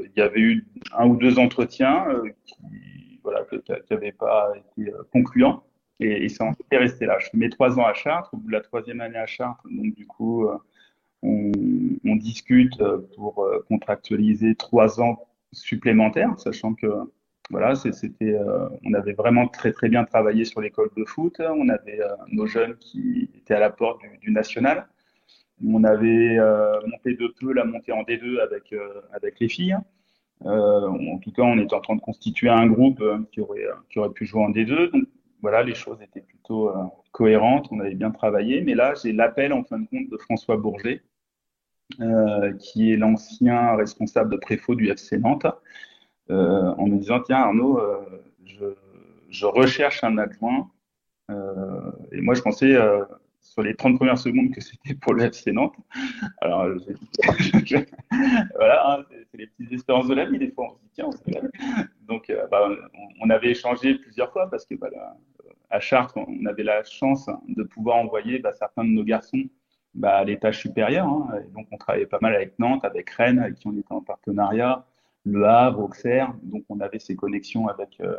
[0.04, 2.06] il y avait eu un ou deux entretiens
[2.44, 3.44] qui voilà,
[3.90, 5.64] n'avaient pas été concluants.
[6.00, 7.18] Et, et ça est resté là.
[7.18, 8.32] Je fais mes trois ans à Chartres.
[8.32, 10.58] Au bout de la troisième année à Chartres, donc du coup, euh,
[11.22, 12.82] on, discute
[13.16, 16.86] pour euh, contractualiser trois ans supplémentaires, sachant que
[17.50, 21.40] voilà, c'était, euh, on avait vraiment très très bien travaillé sur l'école de foot.
[21.40, 22.00] On avait
[22.32, 24.86] nos jeunes qui étaient à la porte du, national.
[25.64, 26.38] On avait
[26.86, 28.74] monté de peu la montée en D2 avec
[29.12, 29.76] avec les filles.
[30.44, 34.10] en tout cas, on était en train de constituer un groupe qui aurait qui aurait
[34.10, 34.90] pu jouer en D2.
[34.92, 35.04] Donc
[35.40, 38.60] voilà, les choses étaient plutôt euh, cohérentes, on avait bien travaillé.
[38.60, 41.02] Mais là, j'ai l'appel en fin de compte de François Bourget,
[42.00, 45.46] euh, qui est l'ancien responsable de préfaux du FC Nantes,
[46.30, 47.80] euh, en me disant Tiens, Arnaud,
[48.44, 50.70] je, recherche un adjoint.
[51.30, 52.76] et moi, je pensais
[53.40, 55.76] sur les 30 premières secondes que c'était pour le FC Nantes.
[56.40, 56.66] Alors,
[58.56, 61.06] voilà, hein, c'est les petites espérances de la vie, des fois, on se dit, tiens,
[61.06, 61.87] on Donc,
[62.60, 62.76] bah,
[63.20, 64.88] on, avait échangé plusieurs fois parce que bah,
[65.70, 69.44] à Chartres, on avait la chance de pouvoir envoyer bah, certains de nos garçons
[70.02, 71.06] à l'étage supérieur.
[71.06, 71.40] Hein.
[71.54, 74.84] donc, on travaillait pas mal avec Nantes, avec Rennes, avec qui on était en partenariat,
[75.24, 76.32] Le Havre, Auxerre.
[76.42, 78.16] Donc, on avait ces connexions avec, euh,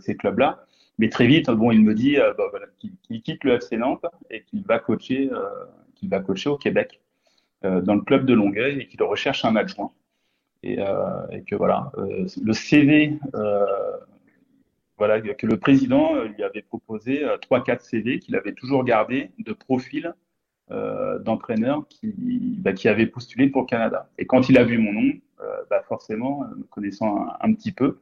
[0.00, 0.64] ces clubs-là.
[0.98, 2.32] Mais très vite, bon, il me dit euh,
[3.08, 5.48] qu'il quitte le FC Nantes et qu'il va coacher, euh,
[6.04, 7.00] va coacher au Québec
[7.62, 9.90] dans le club de Longueuil et qu'il recherche un adjoint.
[10.62, 10.78] Et,
[11.30, 13.18] et que voilà, le CV
[14.98, 19.30] voilà, que le président euh, lui avait proposé 3-4 euh, CV qu'il avait toujours gardé
[19.38, 20.14] de profil
[20.70, 22.14] euh, d'entraîneurs qui,
[22.58, 24.08] bah, qui avaient postulé pour le Canada.
[24.18, 27.98] Et quand il a vu mon nom, euh, bah, forcément, me connaissant un, petit peu,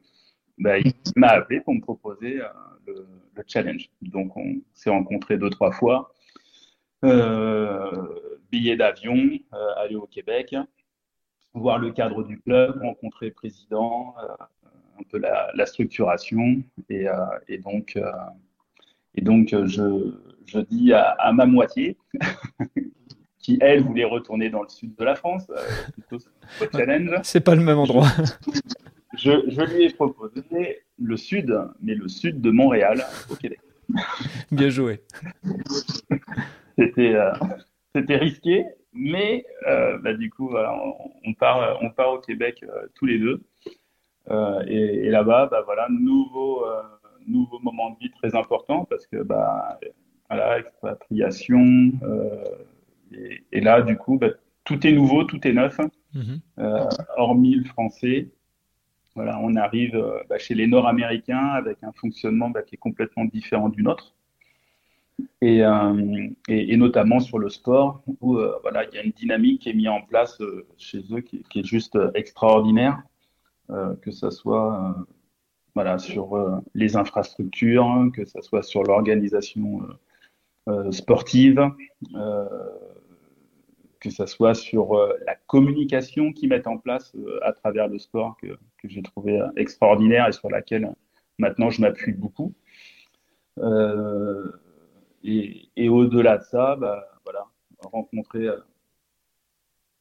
[0.59, 2.41] bah, il m'a appelé pour me proposer
[2.87, 3.91] le, le, challenge.
[4.03, 6.13] Donc on s'est rencontrés deux, trois fois.
[7.05, 7.91] Euh,
[8.53, 9.31] billet d'avion,
[9.77, 10.55] aller au Québec,
[11.55, 14.15] voir le cadre du club, rencontrer le président,
[14.99, 16.63] un peu la, structuration.
[16.89, 17.15] Et, euh,
[17.49, 18.11] et donc, euh,
[19.15, 20.13] et donc je,
[20.47, 21.97] je dis à, ma moitié,
[23.39, 26.19] qui elle voulait retourner dans le sud de la France, euh,
[26.73, 27.11] challenge.
[27.23, 28.09] C'est pas le même endroit.
[29.17, 33.61] je, je, lui ai proposé le sud, mais le sud de Montréal, au Québec.
[34.51, 35.03] Bien joué.
[36.77, 37.15] C'était
[37.95, 40.75] c'était risqué, mais bah, du coup, voilà,
[41.25, 43.43] on, part, on part au Québec tous les deux.
[44.31, 46.83] Euh, et, là-bas, bah, voilà, nouveau, euh,
[47.27, 49.79] nouveau moment de vie très important parce que bah,
[50.29, 51.93] voilà, expatriation.
[52.03, 52.45] Euh,
[53.53, 54.29] et, là, du coup, bah,
[54.65, 55.79] tout est nouveau, tout est neuf,
[56.15, 56.41] mhm.
[57.17, 58.31] hormis le français.
[59.15, 63.83] Voilà, on arrive bah, chez les Nord-Américains avec un fonctionnement qui est complètement différent du
[63.83, 64.15] nôtre.
[65.41, 65.63] Et,
[66.49, 69.89] et, notamment sur le sport, où voilà, il y a une dynamique qui est mise
[69.89, 70.39] en place
[70.79, 73.03] chez eux qui, est juste extraordinaire.
[73.71, 74.93] Euh, que ce soit euh,
[75.75, 79.81] voilà, sur euh, les infrastructures, que ce soit sur l'organisation
[80.91, 81.61] sportive,
[84.01, 88.47] que ce soit sur la communication qu'ils mettent en place à travers le sport que,
[88.79, 90.91] que j'ai trouvé extraordinaire et sur laquelle
[91.39, 92.55] maintenant je m'appuie beaucoup.
[95.25, 97.47] Et, au-delà de ça, bah, voilà,
[97.83, 98.47] rencontrer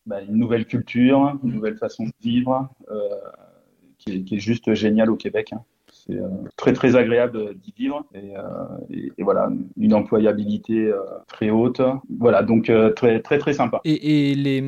[0.06, 2.70] bah, une nouvelle culture, une nouvelle façon de vivre,
[3.98, 5.54] qui est, qui, est, juste géniale au Québec.
[5.54, 5.64] Hein.
[6.06, 11.82] C'est euh, très très agréable d'y vivre et, euh, voilà une employabilité euh, très haute.
[12.20, 13.80] Voilà donc très très très sympa.
[13.86, 14.64] Et, les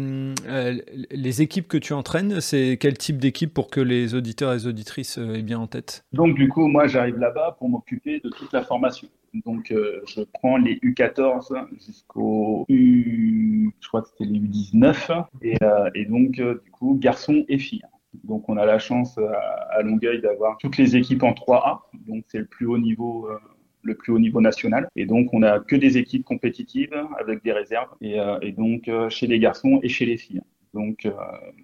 [1.12, 4.67] les équipes que tu entraînes, c'est quel type d'équipe pour que les auditeurs et les
[4.67, 6.06] auditrices aient bien en tête?
[6.13, 9.08] Donc du coup moi j'arrive là-bas pour m'occuper de toute la formation.
[9.45, 15.58] Donc, je prends les U14 jusqu'au U, je crois que c'était les U19, et,
[15.93, 17.84] et donc, du coup, garçons et filles.
[18.23, 19.28] Donc on a la chance euh,
[19.71, 23.38] à, Longueuil d'avoir toutes les équipes en 3A, donc c'est le plus haut niveau euh,
[23.84, 24.88] le plus haut niveau national.
[24.95, 29.28] Et donc, on n'a que des équipes compétitives avec des réserves, et, euh, donc chez
[29.28, 30.41] les garçons et chez les filles.
[30.73, 31.08] Donc,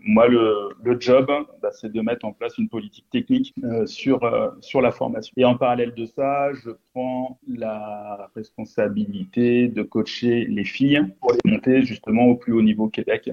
[0.05, 4.21] moi, le, job, bah, c'est de mettre en place une politique technique sur,
[4.61, 5.33] sur la formation.
[5.35, 11.51] Et en parallèle de ça, je prends la responsabilité de coacher les filles pour les
[11.51, 13.31] monter justement au plus haut niveau Québec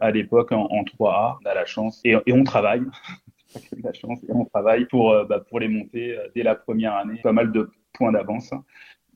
[0.00, 1.36] à l'époque en, 3A.
[1.44, 2.82] On a la chance et, on travaille.
[3.82, 6.94] la chance et on travaille pour, euh, bah, pour les monter euh, dès la première
[6.94, 7.20] année.
[7.22, 8.50] Pas mal de points d'avance.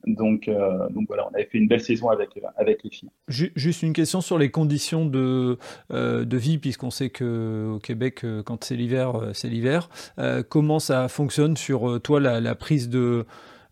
[0.05, 3.09] Donc, euh, voilà, on avait fait une belle saison avec, avec les filles.
[3.27, 5.57] Juste une question sur les conditions de,
[5.89, 9.89] de vie, puisqu'on sait qu'au Québec, quand c'est l'hiver, c'est l'hiver.
[10.49, 13.25] comment ça fonctionne sur toi, la prise de,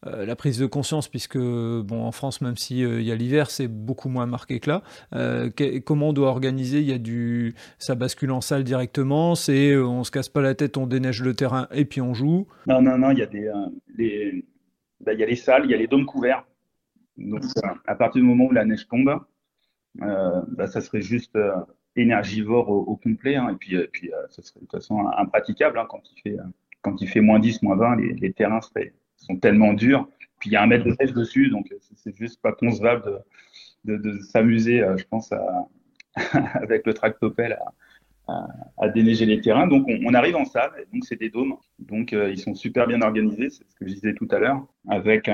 [0.05, 3.49] euh, la prise de conscience, puisque bon, en France, même s'il euh, y a l'hiver,
[3.49, 4.84] c'est beaucoup moins marqué que là.
[5.13, 5.49] Euh,
[5.84, 6.79] comment on doit organiser?
[6.79, 9.36] Il y a du, ça bascule en salle directement.
[9.36, 12.47] C'est, on se casse pas la tête, on déneige le terrain et puis on joue.
[12.67, 13.12] Non, non, non.
[13.12, 13.51] Il y a des,
[13.97, 14.45] les,
[15.01, 16.45] bah, il y a les salles, il y a les dômes couverts.
[17.17, 17.43] Donc,
[17.88, 19.19] à partir du moment où la neige tombe,
[19.95, 21.38] bah, ça serait juste
[21.95, 23.38] énergivore au, complet.
[23.38, 23.49] Hein.
[23.51, 26.38] et puis, puis ça serait de toute façon impraticable hein, quand il fait
[26.86, 28.93] quand il fait moins 10, moins 20, les, les terrains seraient,
[29.25, 30.07] sont tellement durs.
[30.39, 33.23] Puis il y a un mètre de neige dessus, donc c'est juste pas concevable
[33.85, 35.67] de, de, s'amuser, euh, je pense, à,
[36.55, 37.57] avec le tractopelle
[38.27, 39.67] à, à, déneiger les terrains.
[39.67, 41.55] Donc on, arrive en salle, et donc c'est des dômes.
[41.79, 44.65] Donc euh, ils sont super bien organisés, c'est ce que je disais tout à l'heure,
[44.89, 45.29] avec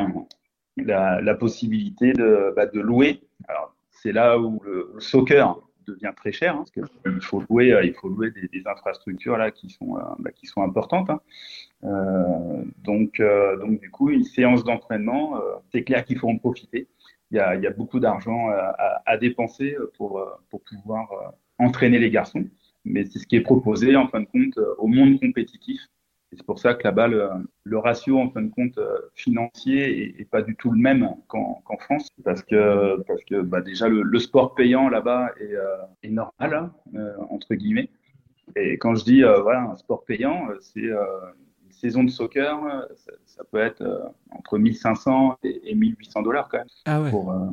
[0.78, 3.22] la, possibilité de, bah, de louer.
[3.48, 7.84] Alors c'est là où le, soccer devient très cher, hein, parce qu'il faut louer, euh,
[7.84, 11.10] il faut louer des, des, infrastructures là qui sont, bah, qui sont importantes.
[11.10, 11.22] Hein.
[11.84, 16.38] Euh, donc, euh, donc du coup, une séance d'entraînement, euh, c'est clair qu'il faut en
[16.38, 16.88] profiter.
[17.32, 21.10] Il y a, il y a beaucoup d'argent à, à, dépenser pour, pour pouvoir
[21.60, 22.46] entraîner les garçons,
[22.84, 25.80] mais c'est ce qui est proposé en fin de compte au monde compétitif.
[26.32, 27.30] Et c'est pour ça que là-bas, le,
[27.64, 28.80] le, ratio en fin de compte
[29.16, 33.90] financier est, pas du tout le même qu'en France, parce que parce que bah, déjà
[33.90, 35.56] le, le sport payant là-bas est,
[36.04, 36.72] est normal hein,
[37.30, 37.90] entre guillemets.
[38.56, 40.90] Et quand je dis voilà un sport payant, c'est
[41.82, 42.88] saison de soccer,
[43.26, 44.00] ça, peut être euh,
[44.32, 46.68] entre 1500 et, 1800 dollars quand même.
[46.86, 47.10] Ah ouais.
[47.10, 47.50] Pour, euh,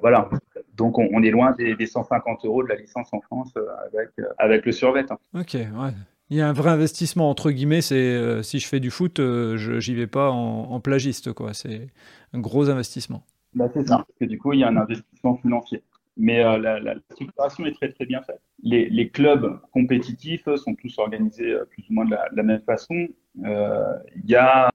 [0.00, 0.28] voilà.
[0.74, 4.66] Donc on, est loin des, 150 euros de la licence en France euh, avec, avec
[4.66, 5.06] le survêt.
[5.10, 5.18] Hein.
[5.34, 5.92] Ok, ouais.
[6.30, 7.82] Il y a un vrai investissement entre guillemets.
[7.82, 11.54] C'est si je fais du foot, je j'y vais pas en, plagiste quoi.
[11.54, 11.88] C'est
[12.32, 13.22] un gros investissement.
[13.54, 13.98] Bah, c'est ça.
[13.98, 15.82] Parce que du coup, il y a un investissement financier.
[16.16, 18.40] Mais la, la, structuration est très très bien faite.
[18.62, 23.06] Les, clubs compétitifs sont tous organisés plus ou moins de la, même façon
[23.44, 24.70] euh, il y a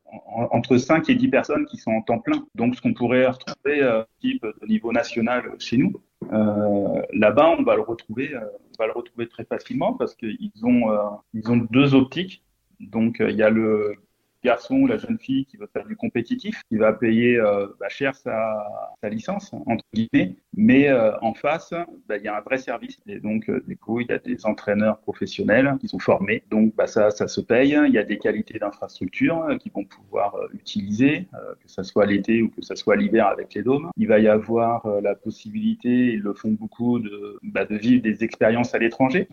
[0.52, 2.46] entre 5 et 10 personnes qui sont en temps plein.
[2.56, 5.94] Donc, ce qu'on pourrait retrouver euh, type de niveau national chez nous,
[6.32, 11.20] euh, là-bas, on va le retrouver, on va le retrouver très facilement parce qu'ils ont,
[11.34, 12.44] ils ont deux optiques.
[12.80, 13.96] Donc, il y a le
[14.44, 17.90] garçon ou la jeune fille qui veut faire du compétitif, qui va payer euh, bah,
[17.90, 18.68] cher sa,
[19.02, 21.74] sa, licence, entre guillemets, mais euh, en face,
[22.08, 23.00] bah, il y a un vrai service.
[23.08, 26.44] Et donc, euh, du coup, il y a des entraîneurs professionnels qui sont formés.
[26.50, 27.78] Donc, bah, ça, ça se paye.
[27.88, 32.50] Il y a des qualités d'infrastructure qu'ils vont pouvoir utiliser, que ce soit l'été ou
[32.50, 33.90] que ce soit l'hiver avec les dômes.
[33.98, 38.24] Il va y avoir la possibilité, ils le font beaucoup, de, bah, de vivre des
[38.24, 39.28] expériences à l'étranger,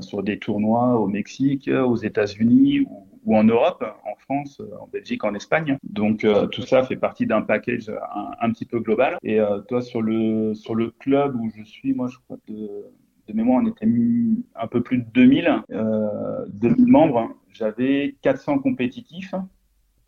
[0.00, 2.86] sur des tournois au Mexique, aux États-Unis
[3.28, 5.76] ou en Europe, en France, en Belgique, en Espagne.
[5.82, 7.92] Donc euh, tout ça fait partie d'un package
[8.40, 9.18] un, petit peu global.
[9.22, 12.52] Et euh, toi, sur le, sur le club où je suis, moi, je crois que
[12.52, 13.86] de, mémoire, on était
[14.54, 17.28] un peu plus de 2000, euh, 2000 membres.
[17.52, 19.34] J'avais 400 compétitifs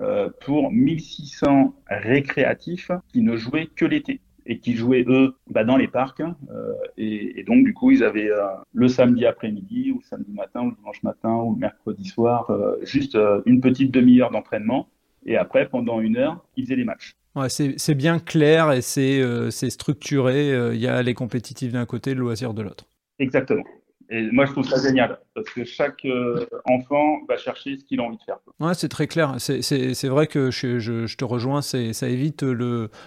[0.00, 5.76] euh, pour 1600 récréatifs qui ne jouaient que l'été et qui jouaient eux bah, dans
[5.76, 6.20] les parcs.
[6.20, 10.62] Euh, et, donc du coup, ils avaient euh, le samedi après-midi ou le samedi matin
[10.62, 14.88] ou le dimanche matin ou le mercredi soir euh, juste une petite demi-heure d'entraînement.
[15.24, 17.14] Et après, pendant une heure, ils faisaient les matchs.
[17.36, 20.48] Ouais, c'est bien clair et c'est structuré.
[20.74, 22.86] Il y a les compétitifs d'un côté, le loisir de l'autre.
[23.20, 23.62] Exactement.
[24.12, 28.00] Et moi, je trouve ça génial parce que chaque euh, enfant va chercher ce qu'il
[28.00, 28.38] a envie de faire.
[28.58, 29.36] Ouais, c'est très clair.
[29.38, 31.62] C'est vrai que je, je, te rejoins.
[31.62, 32.44] Ça évite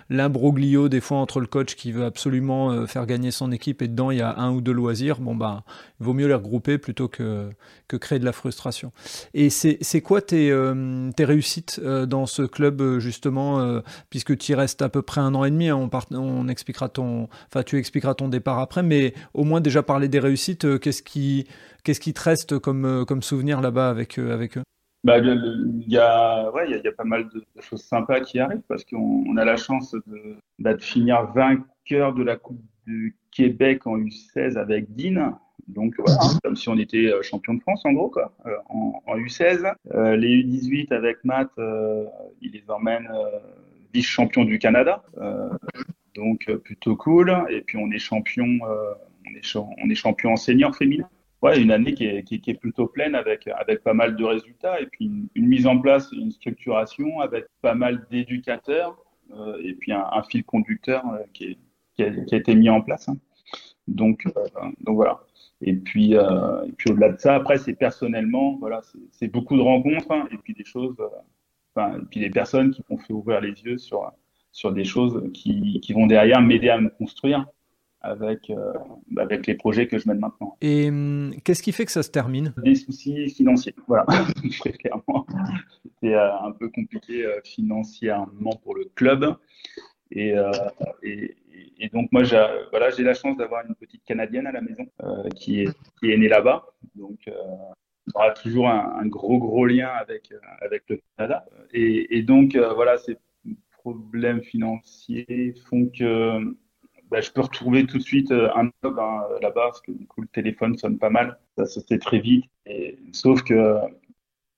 [0.10, 3.90] l'imbroglio des fois entre le coach qui veut absolument euh, faire gagner son équipe et
[3.90, 5.20] dedans il y a un ou deux loisirs.
[5.20, 5.64] Bon bah,
[6.00, 7.50] il vaut mieux les regrouper plutôt que
[7.90, 8.94] que créer de la frustration.
[9.34, 14.82] Et c'est quoi tes, euh, tes réussites dans ce club justement puisque tu y restes
[14.82, 15.68] à peu près un an et demi.
[15.68, 17.28] Hein, on, on expliquera ton,
[17.66, 22.22] tu expliqueras ton départ après, mais au moins déjà parler des réussites qu'est-ce qui, te
[22.22, 24.64] reste comme, euh, souvenir là-bas avec, euh, eux?
[25.06, 26.50] Il y, a,
[26.98, 30.82] pas mal de, choses sympas qui arrivent parce qu'on a la chance de, bah, de,
[30.82, 35.38] finir vainqueur de la Coupe du Québec en U16 avec Dean.
[35.68, 38.34] Donc voilà, comme si on était euh, champion de France en gros quoi,
[38.70, 39.74] en, en, U16.
[39.94, 42.06] Euh, les U18 avec Matt, euh,
[42.42, 43.10] il les emmène
[43.94, 45.04] vice-champion du Canada.
[46.16, 47.34] donc plutôt cool.
[47.50, 48.60] Et puis on est champion
[49.56, 51.08] on est, champion en senior féminin.
[51.42, 55.12] Ouais, une année qui est, plutôt pleine avec, avec pas mal de résultats et puis
[55.36, 58.98] une, mise en place, une structuration avec pas mal d'éducateurs
[59.34, 61.58] euh, et puis un, fil conducteur euh, qui,
[61.96, 63.10] qui, a, qui, a, été mis en place.
[63.10, 63.18] Hein.
[63.90, 65.20] Donc, euh, donc voilà.
[65.60, 70.12] Et puis, et puis au-delà de ça, après, c'est personnellement, voilà, c'est beaucoup de rencontres
[70.12, 70.98] hein, et puis des choses,
[71.74, 74.12] enfin, et puis des personnes qui m'ont fait ouvrir les yeux sur,
[74.52, 77.46] sur des choses qui, qui vont derrière m'aider à me construire
[78.04, 78.74] avec, euh,
[79.18, 80.58] avec les projets que je mène maintenant.
[80.62, 82.54] Et hum, qu'est-ce qui fait que ça se termine?
[82.64, 84.06] Des soucis financiers, voilà,
[84.80, 85.26] clairement.
[85.84, 89.36] C'était euh, un peu compliqué euh, financièrement pour le club.
[90.16, 90.36] Et,
[91.02, 91.36] et,
[91.80, 94.86] et donc moi, j'ai voilà, la chance d'avoir une petite Canadienne à la maison
[95.36, 96.68] qui, est, qui est née là-bas.
[96.94, 101.48] Donc on aura toujours un, un, gros, gros lien avec, avec le Canada.
[101.74, 103.18] Et, et donc, voilà, ces
[103.72, 106.56] problèmes financiers font que
[107.14, 110.08] bah, je peux retrouver tout de suite euh, un job hein, là-bas, parce que du
[110.08, 111.38] coup, le téléphone sonne pas mal.
[111.56, 112.46] Ça se fait très vite.
[113.12, 113.78] Sauf que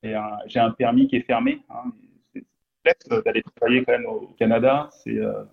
[0.01, 1.63] j'ai un, permis qui est fermé.
[1.69, 1.91] Hein.
[2.31, 2.45] C'est
[2.77, 4.89] complexe d'aller travailler quand même au Canada.
[5.03, 5.43] C'est euh,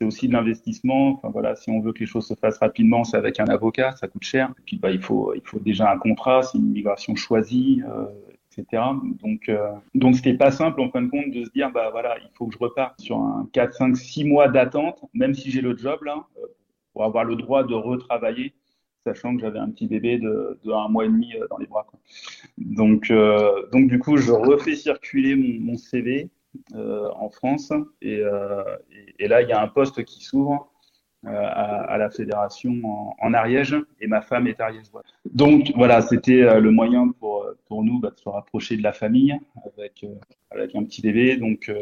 [0.00, 1.10] aussi de l'investissement.
[1.10, 3.92] Enfin, voilà, si on veut que les choses se fassent rapidement, c'est avec un avocat,
[3.92, 4.52] ça coûte cher.
[4.58, 7.84] Et puis, bah, il faut, il faut déjà un contrat, c'est une immigration choisie.
[7.88, 8.06] Euh,
[9.20, 12.16] donc, euh, donc c'était pas simple en fin de compte de se dire, bah voilà,
[12.18, 15.60] il faut que je reparte sur un 4, 5, 6 mois d'attente, même si j'ai
[15.60, 16.46] le job là, euh,
[16.92, 18.54] pour avoir le droit de retravailler,
[19.04, 21.86] sachant que j'avais un petit bébé de, un mois et demi euh, dans les bras.
[22.58, 26.30] Donc, euh, donc du coup, je refais circuler mon, CV
[26.74, 30.72] en France et, là, il y a un poste qui s'ouvre
[31.26, 32.72] euh, à, la fédération
[33.18, 35.04] en, Ariège et ma femme est ariégeoise.
[35.32, 38.92] Donc voilà, c'était euh, le moyen pour, pour nous bah, de se rapprocher de la
[38.92, 41.36] famille avec, euh, un petit bébé.
[41.36, 41.72] Donc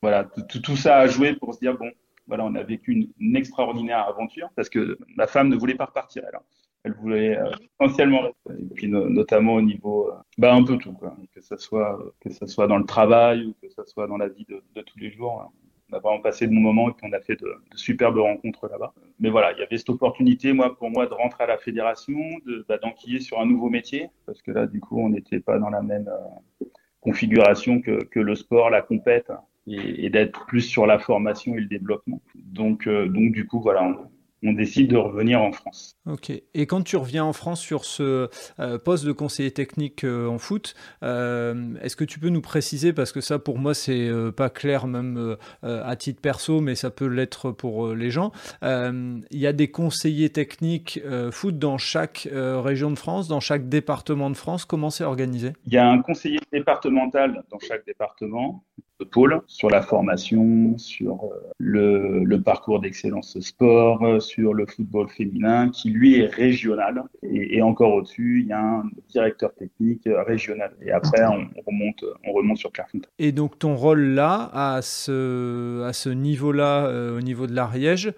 [0.00, 1.90] voilà, tout, ça a joué pour se dire bon,
[2.26, 6.22] voilà, on a vécu une, extraordinaire aventure parce que ma femme ne voulait pas repartir
[6.26, 6.36] elle.
[6.36, 6.42] Hein.
[6.84, 10.92] Elle voulait euh, essentiellement et puis no, notamment au niveau, euh, bah un peu tout
[10.92, 11.96] quoi, que ça soit
[12.30, 14.98] ça soit dans le travail ou que ça soit dans la vie de, de tous
[14.98, 15.42] les jours.
[15.42, 15.50] Hein
[15.92, 18.68] on a vraiment passé de bons moments et puis on a fait de, superbes rencontres
[18.68, 18.94] là-bas.
[19.20, 22.18] Mais voilà, il y avait cette opportunité, moi, pour moi, de rentrer à la fédération,
[22.46, 25.58] de bah, d'enquiller sur un nouveau métier, parce que là, du coup, on n'était pas
[25.58, 26.64] dans la même euh,
[27.00, 29.30] configuration que, le sport, la compète,
[29.66, 32.20] et, d'être plus sur la formation et le développement.
[32.34, 33.96] Donc, euh, donc du coup, voilà,
[34.42, 35.96] on décide de revenir en France.
[36.06, 36.30] Ok.
[36.30, 38.28] Et quand tu reviens en France sur ce
[38.58, 42.92] euh, poste de conseiller technique euh, en foot, euh, est-ce que tu peux nous préciser,
[42.92, 47.06] parce que ça pour moi c'est pas clair même à titre perso, mais ça peut
[47.06, 48.32] l'être pour les gens.
[48.62, 51.00] Il y a des conseillers techniques
[51.30, 54.64] foot dans chaque région de France, dans chaque département de France.
[54.64, 55.52] Comment c'est organisé?
[55.66, 58.64] Il y a un conseiller départemental dans chaque département
[59.04, 65.70] pôle sur la formation, sur euh, le, parcours d'excellence sport, euh, sur le football féminin,
[65.70, 67.04] qui lui est régional.
[67.22, 70.72] Et, encore au-dessus, il y a un directeur technique euh, régional.
[70.84, 73.10] Et après, on remonte, on remonte sur Clairefontaine.
[73.18, 78.12] Et donc ton rôle là, à ce, niveau-là, au niveau de l'Ariège,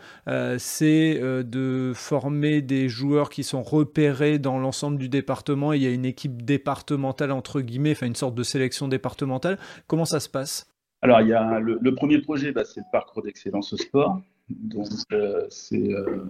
[0.59, 5.73] c'est de former des joueurs qui sont repérés dans l'ensemble du département.
[5.73, 9.59] Il y a une équipe départementale entre guillemets, enfin une sorte de sélection départementale.
[9.87, 10.74] Comment ça se passe?
[11.05, 14.23] Alors, il y a le, premier projet, bah, c'est le parcours d'excellence au sport.
[14.49, 16.25] Donc, euh, c'est euh,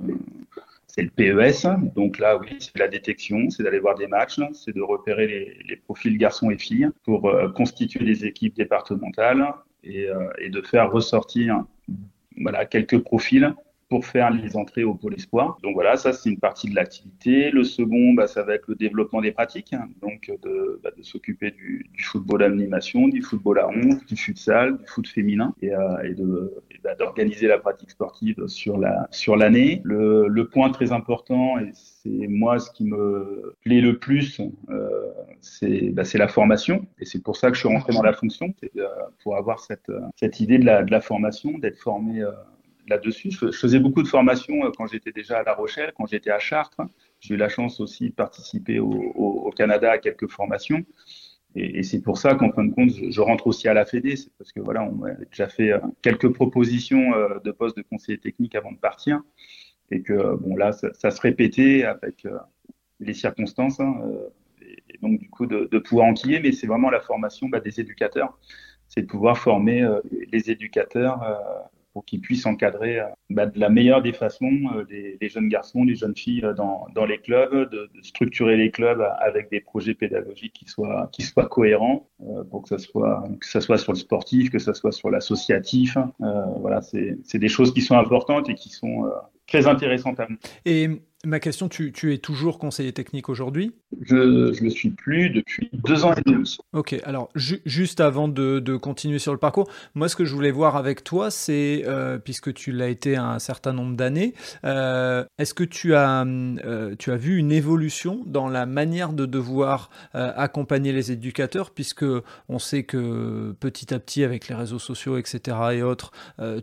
[0.96, 1.94] le PES.
[1.94, 5.28] Donc là, oui, c'est la détection, c'est d'aller voir des matchs, c'est de repérer
[5.64, 9.46] les, profils garçons et filles pour euh, constituer des équipes départementales
[9.84, 11.64] et, et, de faire ressortir
[12.38, 13.55] voilà, quelques profils
[13.95, 15.57] pour faire les entrées au pôle espoir.
[15.62, 17.53] Donc voilà, ça c'est une partie de l'activité.
[17.53, 19.88] Le second, bah, ça va être le développement des pratiques, hein.
[20.03, 24.86] donc de, bah, de s'occuper du, football d'animation, du football à 11, du futsal, du
[24.88, 26.49] foot féminin et, euh,
[26.82, 29.80] bah, d'organiser la pratique sportive sur la sur l'année.
[29.84, 34.40] Le, point très important et c'est moi ce qui me plaît le plus,
[34.70, 38.53] euh, c'est la formation et c'est pour ça que je suis rentré dans la fonction,
[38.76, 38.86] euh,
[39.22, 42.32] pour avoir cette idée de la de la formation, d'être formé euh,
[42.89, 43.30] là-dessus.
[43.30, 46.39] Je, faisais beaucoup de formations euh, quand j'étais déjà à La Rochelle, quand j'étais à
[46.39, 46.80] Chartres.
[47.20, 50.85] J'ai eu la chance aussi de participer au, Canada à quelques formations.
[51.55, 54.16] Et, c'est pour ça qu'en fin de compte, je, rentre aussi à la Fédé.
[54.16, 57.82] C'est parce que voilà, on m'a déjà fait euh, quelques propositions euh, de poste de
[57.82, 59.22] conseiller technique avant de partir.
[59.91, 62.26] Et que bon là, ça, ça se répétait avec
[63.01, 63.80] les circonstances.
[63.80, 63.95] Hein,
[64.62, 66.41] et donc du coup, de, de pouvoir enquiller.
[66.41, 68.37] Mais c'est vraiment la formation bah, des éducateurs.
[68.89, 69.87] C'est de pouvoir former
[70.32, 71.22] les éducateurs
[71.95, 75.84] pour qu'ils puissent encadrer euh, bah, de la meilleure des façons euh, les, jeunes garçons,
[75.84, 80.53] les jeunes filles euh, dans, les clubs, de, structurer les clubs avec des projets pédagogiques
[80.53, 82.09] qui soient, qui soient cohérents
[82.51, 85.97] pour que ça soit, que ça soit sur le sportif, que ça soit sur l'associatif.
[86.18, 89.11] voilà, c'est des choses qui sont importantes et qui sont
[89.47, 90.99] très intéressantes à nous.
[91.25, 93.72] Ma question, tu, tu, es toujours conseiller technique aujourd'hui?
[94.03, 96.59] Je ne le suis plus depuis deux ans et demi.
[96.72, 100.35] Ok, alors ju juste avant de, de, continuer sur le parcours, moi ce que je
[100.35, 105.25] voulais voir avec toi, c'est, euh, puisque tu l'as été un certain nombre d'années, euh,
[105.39, 109.91] est-ce que tu as, euh, tu as vu une évolution dans la manière de devoir
[110.12, 112.05] accompagner les éducateurs, puisque
[112.49, 115.57] on sait que petit à petit avec les réseaux sociaux, etc.
[115.72, 116.12] et autres,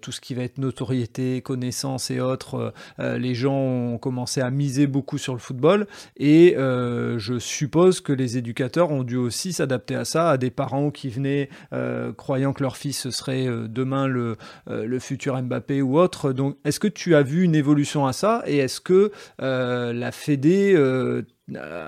[0.01, 4.87] tout ce qui va être notoriété, connaissance et autres, les gens ont commencé à miser
[4.87, 5.87] beaucoup sur le football
[6.17, 10.51] et euh, je suppose que les éducateurs ont dû aussi s'adapter à ça, à des
[10.51, 14.37] parents qui venaient euh, croyant que leur fils serait euh, demain le,
[14.67, 16.33] le futur Mbappé ou autre.
[16.33, 18.43] Donc est-ce que tu as vu une évolution à ça?
[18.45, 20.75] Et est-ce que la Fédé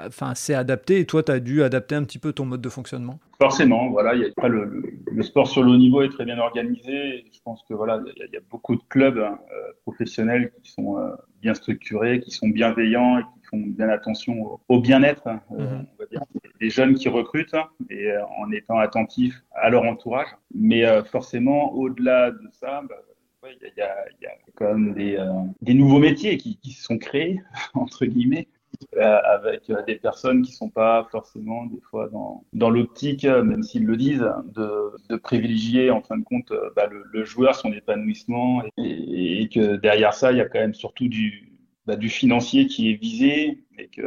[0.07, 2.69] enfin, s'est adaptée et toi tu as dû adapter un petit peu ton mode de
[2.69, 6.23] fonctionnement Forcément, voilà, y a, le, le, le, sport sur le haut niveau est très
[6.23, 7.25] bien organisé.
[7.29, 9.37] Je pense que voilà, il y, y, a beaucoup de clubs hein,
[9.83, 10.97] professionnels qui sont
[11.43, 15.79] bien structurés, qui sont bienveillants et qui font bien attention au, au bien-être, hein, euh,
[15.81, 16.21] on va dire,
[16.59, 17.55] des jeunes qui recrutent
[17.89, 20.29] et euh, en étant attentifs à leur entourage.
[20.55, 22.95] Mais euh, forcément, au-delà de ça, bah,
[23.43, 25.27] il ouais, y, a, y, a, quand même des, euh,
[25.61, 27.41] des nouveaux métiers qui, qui sont créés,
[27.73, 28.52] entre guillemets, euh,
[28.99, 33.97] avec des personnes qui sont pas forcément des fois dans, dans l'optique, même s'ils le
[33.97, 39.75] disent, de, de, privilégier en fin de compte bah, le, joueur, son épanouissement, et, que
[39.77, 41.51] derrière ça, il y a quand même surtout du,
[41.85, 44.01] bah, du financier qui est visé et que,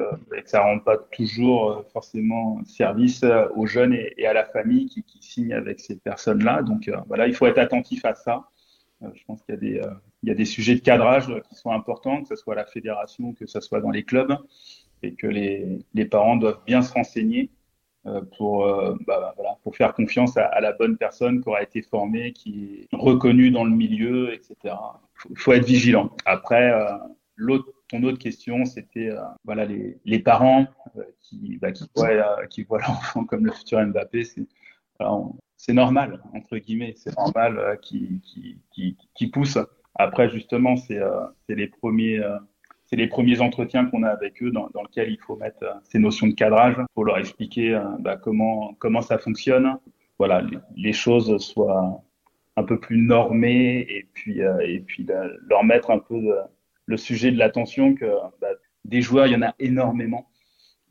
[0.44, 5.18] ça rend pas toujours forcément service aux jeunes et, et à la famille qui, qui
[5.22, 6.62] signent avec ces personnes-là.
[6.62, 8.48] Donc voilà, il faut être attentif à ça.
[9.02, 9.80] Je pense qu'il y a des
[10.22, 12.66] il y a des sujets de cadrage qui sont importants, que ce soit à la
[12.66, 14.36] fédération, que ce soit dans les clubs,
[15.02, 17.50] et que les, les parents doivent bien se renseigner
[18.06, 21.62] euh, pour, euh, bah, voilà, pour faire confiance à, à, la bonne personne qui aura
[21.62, 24.74] été formée, qui est reconnue dans le milieu, etc.
[25.28, 26.10] Il faut, être vigilant.
[26.24, 26.96] Après, euh,
[27.36, 30.66] l'autre ton autre question, c'était euh, voilà les, les parents
[30.96, 34.24] euh, qui, bah, qui, voient, euh, qui voient l'enfant comme le futur Mbappé.
[35.56, 39.58] C'est normal entre guillemets, c'est normal qui, qui, qui, qui pousse
[39.98, 42.18] après, justement, c'est euh, les premiers.
[42.18, 42.36] Euh,
[42.86, 45.72] c'est les premiers entretiens qu'on a avec eux dans, dans lesquels il faut mettre euh,
[45.84, 49.76] ces notions de cadrage pour leur expliquer euh, bah, comment, comment ça fonctionne.
[50.18, 50.42] Voilà,
[50.76, 52.02] les, choses soient
[52.56, 55.06] un peu plus normées et puis, euh, et puis
[55.48, 56.16] leur mettre un peu
[56.86, 58.06] le sujet de l'attention que
[58.40, 58.48] bah,
[58.86, 60.30] des joueurs, il y en a énormément,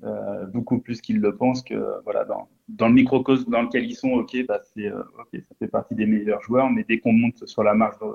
[0.06, 3.95] euh, beaucoup plus qu'ils le pensent que voilà dans, dans le microcosme dans lequel ils
[3.95, 7.45] sont, ok, bah, c'est ok, ça fait partie des meilleurs joueurs, mais dès qu'on monte
[7.45, 8.06] sur la marge de,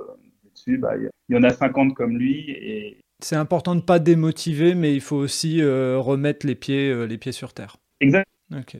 [0.51, 2.51] dessus, bah, il y en a 50 comme lui.
[2.51, 3.01] Et...
[3.21, 7.05] C'est important de ne pas démotiver, mais il faut aussi euh, remettre les pieds, euh,
[7.05, 7.77] les pieds sur terre.
[8.01, 8.27] Exact.
[8.57, 8.79] Ok.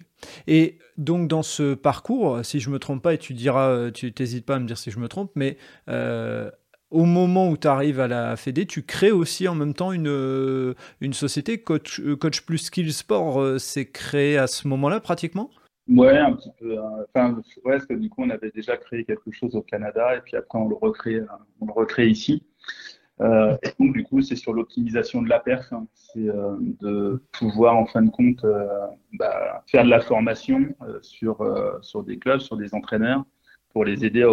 [0.49, 4.45] Et donc dans ce parcours, si je me trompe pas, et tu diras, tu t'hésites
[4.45, 5.59] pas à me dire si je me trompe, mais
[5.89, 6.51] euh,
[6.91, 10.75] au moment où tu arrives à la Fédé, tu crées aussi en même temps une,
[11.01, 15.51] une société, Coach, Coach Plus Skill Sport, c'est créé à ce moment-là pratiquement?
[15.89, 16.79] Ouais, un petit peu.
[16.79, 17.05] Hein.
[17.15, 17.35] Enfin,
[17.65, 20.37] ouais, parce que du coup, on avait déjà créé quelque chose au Canada et puis
[20.37, 21.21] après, on le recrée,
[21.61, 22.45] on le recrée ici.
[23.21, 25.73] Euh, donc, du coup, c'est sur l'optimisation de la perf.
[25.73, 25.87] Hein.
[25.95, 28.67] C'est euh, de pouvoir, en fin de compte, euh,
[29.15, 33.25] bah, faire de la formation euh, sur, euh, sur des clubs, sur des entraîneurs,
[33.73, 34.33] pour les aider à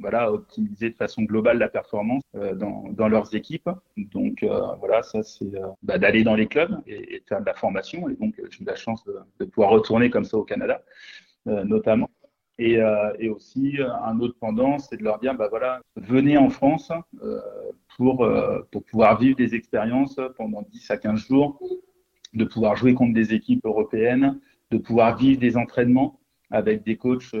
[0.00, 3.70] voilà, optimiser de façon globale la performance euh, dans, dans, leurs équipes.
[3.96, 7.46] Donc euh, voilà, ça c'est euh, bah, d'aller dans les clubs et, et, faire de
[7.46, 8.08] la formation.
[8.08, 10.82] Et donc j'ai eu la chance de, de, pouvoir retourner comme ça au Canada,
[11.46, 12.10] notamment.
[12.60, 12.80] Et,
[13.20, 16.90] et, aussi, un autre pendant, c'est de leur dire, bah voilà, venez en France
[17.96, 18.28] pour,
[18.72, 21.62] pour pouvoir vivre des expériences pendant 10 à 15 jours,
[22.34, 24.40] de pouvoir jouer contre des équipes européennes,
[24.72, 26.18] de pouvoir vivre des entraînements
[26.50, 27.34] avec des coachs,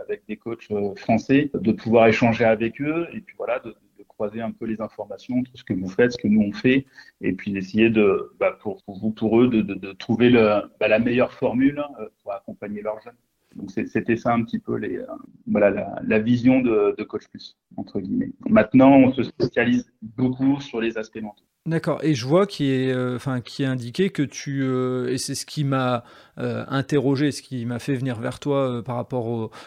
[0.00, 3.74] avec des coachs français, de pouvoir échanger avec eux, et puis voilà, de,
[4.20, 6.84] croiser un peu les informations, tout ce que vous faites, ce que nous on fait,
[7.22, 10.98] et puis d'essayer de, bah, pour, vous, pour eux, de, de, trouver le, bah, la
[10.98, 13.16] meilleure formule euh, pour accompagner leurs jeunes.
[13.56, 15.06] Donc c'était ça un petit peu les, euh,
[15.46, 18.30] voilà, la, la, vision de, de Coach Plus, entre guillemets.
[18.46, 21.44] Maintenant, on se spécialise beaucoup sur les aspects mentaux.
[21.66, 22.02] D'accord.
[22.02, 25.34] Et je vois qui est, euh, enfin, qui est indiqué que tu, euh, et c'est
[25.34, 26.04] ce qui m'a
[26.38, 29.26] euh, interrogé, ce qui m'a fait venir vers toi par rapport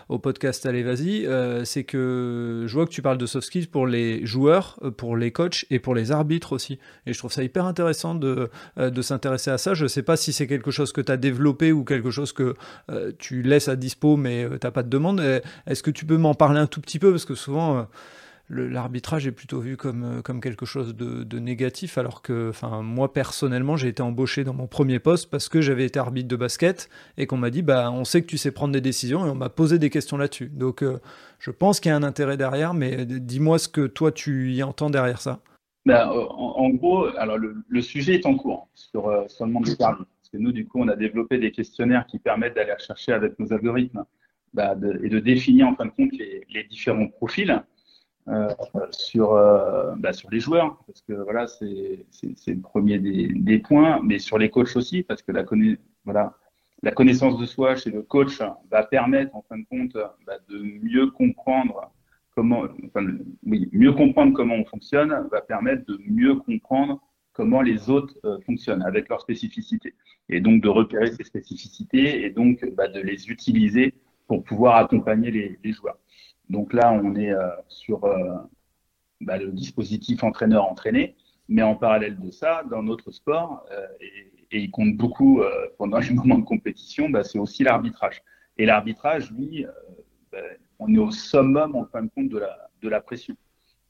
[0.09, 1.27] au, podcast Allez Vas-y,
[1.65, 5.31] c'est que je vois que tu parles de soft skills pour les joueurs, pour les
[5.31, 6.79] coachs et pour les arbitres aussi.
[7.05, 9.75] Et je trouve ça hyper intéressant de, de s'intéresser à ça.
[9.75, 12.33] Je ne sais pas si c'est quelque chose que tu as développé ou quelque chose
[12.33, 12.55] que
[13.19, 15.21] tu laisses à dispo, mais tu n'as pas de demande.
[15.67, 17.11] Est-ce que tu peux m'en parler un tout petit peu?
[17.11, 17.87] Parce que souvent
[18.53, 22.51] l'arbitrage est plutôt vu comme, euh, comme quelque chose de, négatif, alors que
[22.81, 26.35] moi personnellement j'ai été embauché dans mon premier poste parce que j'avais été arbitre de
[26.35, 29.29] basket et qu'on m'a dit bah, on sait que tu sais prendre des décisions et
[29.29, 30.49] on m'a posé des questions là-dessus.
[30.49, 30.99] Donc euh,
[31.39, 34.63] je pense qu'il y a un intérêt derrière, mais dis-moi ce que toi tu y
[34.63, 35.41] entends derrière ça.
[35.85, 40.09] Ben, en, gros, alors le, sujet est en cours sur, euh, le monde des arbitres.
[40.21, 43.37] Parce que nous, du coup, on a développé des questionnaires qui permettent d'aller chercher avec
[43.37, 44.05] nos algorithmes
[44.53, 47.61] bah, et de définir en fin de compte les, les différents profils.
[48.29, 48.47] Euh,
[48.91, 52.05] sur, euh, bah, sur les joueurs, parce que voilà, c'est
[52.47, 55.43] le premier des, points, mais sur les coachs aussi, parce que la,
[56.93, 58.39] connaissance de soi chez le coach
[58.71, 61.91] va permettre, en fin de compte, bah, de mieux comprendre
[62.33, 63.05] comment, enfin,
[63.45, 67.01] oui, mieux comprendre comment on fonctionne, va permettre de mieux comprendre
[67.33, 69.95] comment les autres euh, fonctionnent avec leurs spécificités.
[70.29, 73.93] Et donc de repérer ces spécificités et donc bah, de les utiliser
[74.27, 75.97] pour pouvoir accompagner les joueurs.
[76.49, 78.37] Donc là, on est euh, sur euh,
[79.21, 81.15] bah, le dispositif entraîneur-entraîné,
[81.47, 85.41] mais en parallèle de ça, dans notre sport, euh, et, il compte beaucoup
[85.79, 88.21] pendant les moments de compétition, bah, c'est aussi l'arbitrage.
[88.59, 89.65] Et l'arbitrage, lui,
[90.31, 90.37] bah,
[90.77, 93.35] on est au summum en fin de compte de la, de la pression.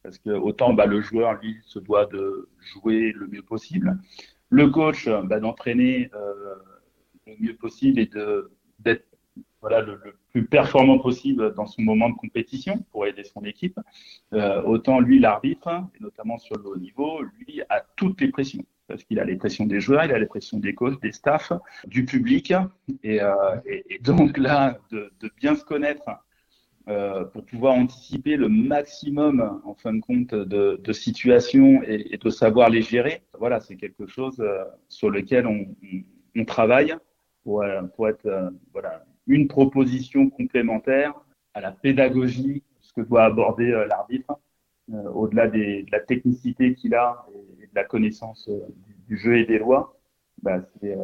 [0.03, 3.97] Parce que autant le joueur, lui, se doit de jouer le mieux possible,
[4.49, 6.09] le coach d'entraîner
[7.27, 8.09] le mieux possible et
[8.79, 9.12] d'être
[9.63, 9.97] voilà, le,
[10.31, 13.79] plus performant possible dans son moment de compétition pour aider son équipe.
[14.33, 15.69] Euh, autant lui, l'arbitre,
[16.01, 18.65] notamment sur le haut niveau, lui a toutes les pressions.
[18.87, 21.53] Parce qu'il a les pressions des joueurs, il a les pressions des coachs, des staffs,
[21.87, 22.53] du public.
[23.03, 23.31] Et, euh,
[24.01, 26.09] donc là, de, bien se connaître
[26.89, 32.69] euh, pour pouvoir anticiper le maximum, en fin de compte, de, situations et, de savoir
[32.69, 34.43] les gérer, voilà, c'est quelque chose
[34.89, 36.93] sur lequel on, travaille
[37.45, 37.63] pour,
[37.95, 41.13] pour être voilà, une proposition complémentaire
[41.53, 44.39] à la pédagogie, ce que doit aborder euh, l'arbitre,
[44.93, 48.59] euh, au-delà de la technicité qu'il a et, de la connaissance euh,
[49.07, 49.97] du, jeu et des lois,
[50.41, 50.97] bah, c'est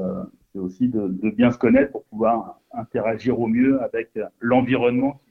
[0.59, 4.09] aussi de, bien se connaître pour pouvoir interagir au mieux avec
[4.39, 5.21] l'environnement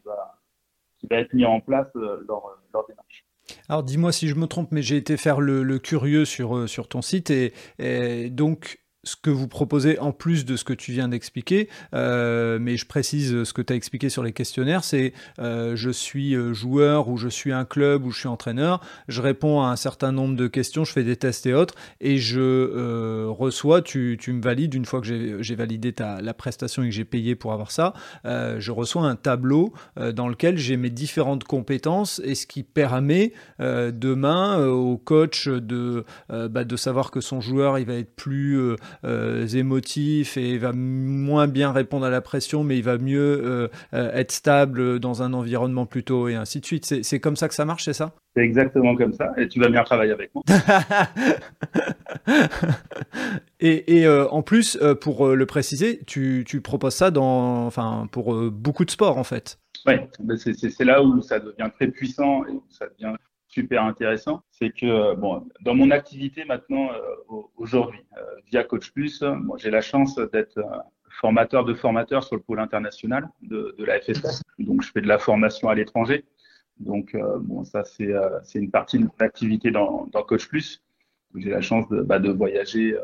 [1.00, 3.26] qui va, être mis en place lors, lors des matchs.
[3.68, 7.30] Alors dis-moi si je me trompe, mais j'ai été faire le, curieux sur, ton site
[7.30, 8.78] et donc
[9.08, 12.86] ce que vous proposez en plus de ce que tu viens d'expliquer, euh, mais je
[12.86, 17.08] précise ce que tu as expliqué sur les questionnaires, c'est euh, je suis euh, joueur
[17.08, 20.36] ou je suis un club ou je suis entraîneur, je réponds à un certain nombre
[20.36, 24.84] de questions, je fais des tests et autres, et je reçois, tu, me valides, une
[24.84, 27.94] fois que j'ai validé ta, la prestation et que j'ai payé pour avoir ça,
[28.24, 34.66] je reçois un tableau dans lequel j'ai mes différentes compétences et ce qui permet demain
[34.66, 40.50] au coach de, bah, de savoir que son joueur il va être plus émotif et
[40.52, 44.32] il va moins bien répondre à la pression, mais il va mieux euh, euh, être
[44.32, 46.84] stable dans un environnement plutôt et ainsi de suite.
[46.84, 48.12] C'est comme ça que ça marche, c'est ça?
[48.36, 50.44] C'est exactement comme ça et tu vas bien travailler avec moi.
[53.60, 58.84] et, et en plus, pour le préciser, tu, tu, proposes ça dans, enfin, pour beaucoup
[58.84, 59.58] de sports en fait.
[59.86, 63.14] Oui, ben, c'est là où ça devient très puissant et où ça devient
[63.48, 69.24] super intéressant, c'est que bon, dans mon activité maintenant euh, aujourd'hui, euh, via Coach Plus,
[69.56, 70.60] j'ai la chance d'être
[71.20, 74.42] formateur de formateurs sur le pôle international de, la FSS.
[74.58, 76.24] Donc je fais de la formation à l'étranger.
[76.78, 80.82] Donc euh, bon, ça c'est une partie de mon activité dans, dans Coach Plus.
[81.34, 82.96] J'ai la chance de, bah, voyager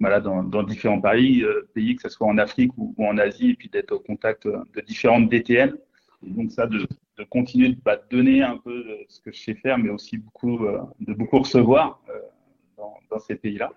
[0.00, 3.50] voilà, dans, dans, différents pays, pays, que ce soit en Afrique ou, ou en Asie,
[3.50, 5.76] et puis d'être au contact de différentes DTN.
[6.26, 6.86] Et donc ça, de,
[7.18, 10.64] de continuer de bah, donner un peu ce que je sais faire, mais aussi beaucoup,
[10.64, 12.20] euh, de beaucoup recevoir euh,
[12.76, 13.72] dans, ces pays-là.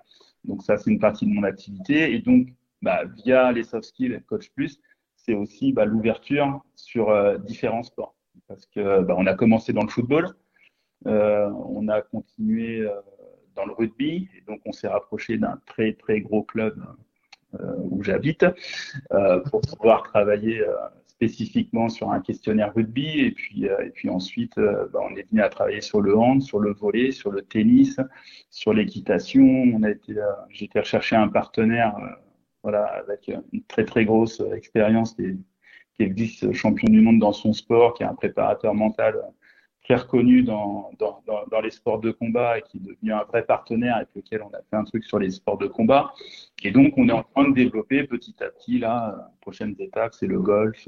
[0.45, 2.13] Donc ça, c'est une partie de mon activité.
[2.13, 2.49] Et donc,
[2.81, 4.79] bah, via les soft skills Coach Plus,
[5.15, 8.15] c'est aussi bah, l'ouverture sur différents sports.
[8.47, 10.29] Parce que bah, on a commencé dans le football,
[11.05, 12.87] on a continué
[13.55, 16.83] dans le rugby, et donc on s'est rapproché d'un très très gros club
[17.59, 18.45] où j'habite
[19.49, 20.63] pour pouvoir travailler
[21.22, 25.30] spécifiquement sur un questionnaire rugby et puis euh, et puis ensuite euh, bah, on est
[25.30, 27.97] venu à travailler sur le hand, sur le volet, sur le tennis,
[28.49, 29.45] sur l'équitation.
[29.45, 31.95] On a été, euh, j'ai été un partenaire,
[32.63, 35.38] voilà, avec une très très grosse expérience qui est,
[35.95, 39.22] qui est vice-champion du monde dans son sport, qui est un préparateur mental
[39.91, 43.97] très reconnu dans, dans, les sports de combat et qui est devenu un vrai partenaire
[43.97, 46.13] avec lequel on a fait un truc sur les sports de combat.
[46.63, 50.27] Et donc, on est en train de développer petit à petit, là, prochaines étapes, c'est
[50.27, 50.87] le golf,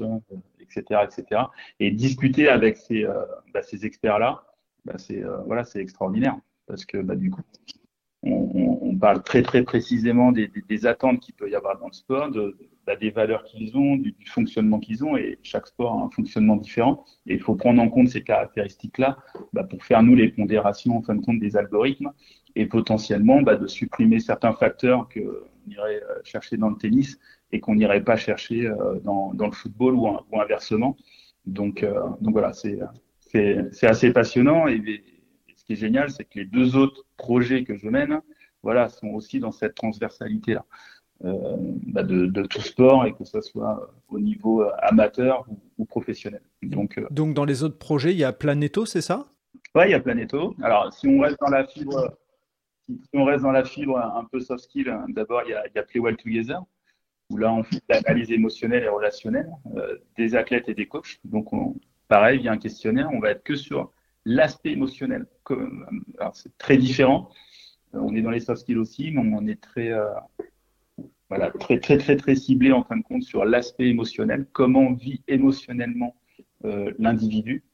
[0.60, 1.42] etc., euh, etc.
[1.80, 4.42] Et discuter avec ces, euh, bah, ces experts-là,
[4.86, 6.36] bah, c'est euh, voilà, extraordinaire
[6.66, 7.42] parce que bah, du coup,
[8.24, 11.88] on, on, parle très très précisément des, des, des attentes qu'il peut y avoir dans
[11.88, 12.56] le sport, de,
[12.86, 16.10] bah, des valeurs qu'ils ont, du, du fonctionnement qu'ils ont, et chaque sport a un
[16.10, 17.04] fonctionnement différent.
[17.26, 19.18] Et il faut prendre en compte ces caractéristiques-là
[19.52, 22.12] bah, pour faire nous les pondérations en fin de compte des algorithmes
[22.56, 27.18] et potentiellement bah, de supprimer certains facteurs qu'on irait euh, chercher dans le tennis
[27.52, 30.96] et qu'on n'irait pas chercher euh, dans, dans, le football ou, ou inversement.
[31.46, 32.78] Donc, euh, donc voilà, c'est
[33.82, 34.80] assez passionnant et
[35.64, 38.20] ce qui est génial, c'est que les deux autres projets que je mène,
[38.62, 40.66] voilà, sont aussi dans cette transversalité-là.
[41.24, 41.56] Euh,
[41.86, 45.46] bah, de, tout sport et que ce soit au niveau euh, amateur
[45.78, 46.42] ou, professionnel.
[46.62, 49.28] Donc, euh, Donc dans les autres projets, il y a Planeto, c'est ça?
[49.74, 50.54] Oui, il y a Planeto.
[50.62, 52.18] Alors si on reste dans la fibre,
[52.88, 55.66] si on reste dans la fibre un peu soft skill, hein, d'abord il y, a,
[55.68, 56.58] il y a Play Well Together
[57.30, 59.48] où là on fait l'analyse émotionnelle et relationnelle
[60.18, 61.20] des athlètes et des coachs.
[61.24, 61.48] Donc
[62.08, 63.92] pareil, il y a un questionnaire, on va être que sur
[64.24, 65.26] l'aspect émotionnel.
[66.32, 67.30] c'est très différent.
[67.92, 69.92] On est dans les soft skills aussi, mais on est très
[71.28, 75.22] voilà, très, très, très, très ciblé en fin de compte sur l'aspect émotionnel, comment vit
[75.26, 76.14] émotionnellement
[76.64, 77.73] euh, l'individu, euh,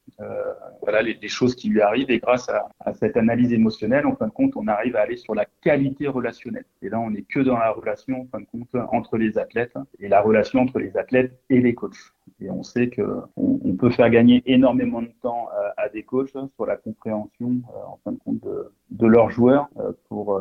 [0.81, 4.31] voilà les, choses qui lui arrivent et grâce à, cette analyse émotionnelle, en fin de
[4.31, 6.65] compte, on arrive à aller sur la qualité relationnelle.
[6.81, 9.73] Et là, on n'est que dans la relation, en fin de compte, entre les athlètes
[9.99, 12.13] et la relation entre les athlètes et les coachs.
[12.41, 16.03] Et on sait que on, peut faire gagner énormément de temps à, euh, à des
[16.03, 20.39] coachs sur la compréhension, euh, en fin de compte, de, leurs joueurs euh, pour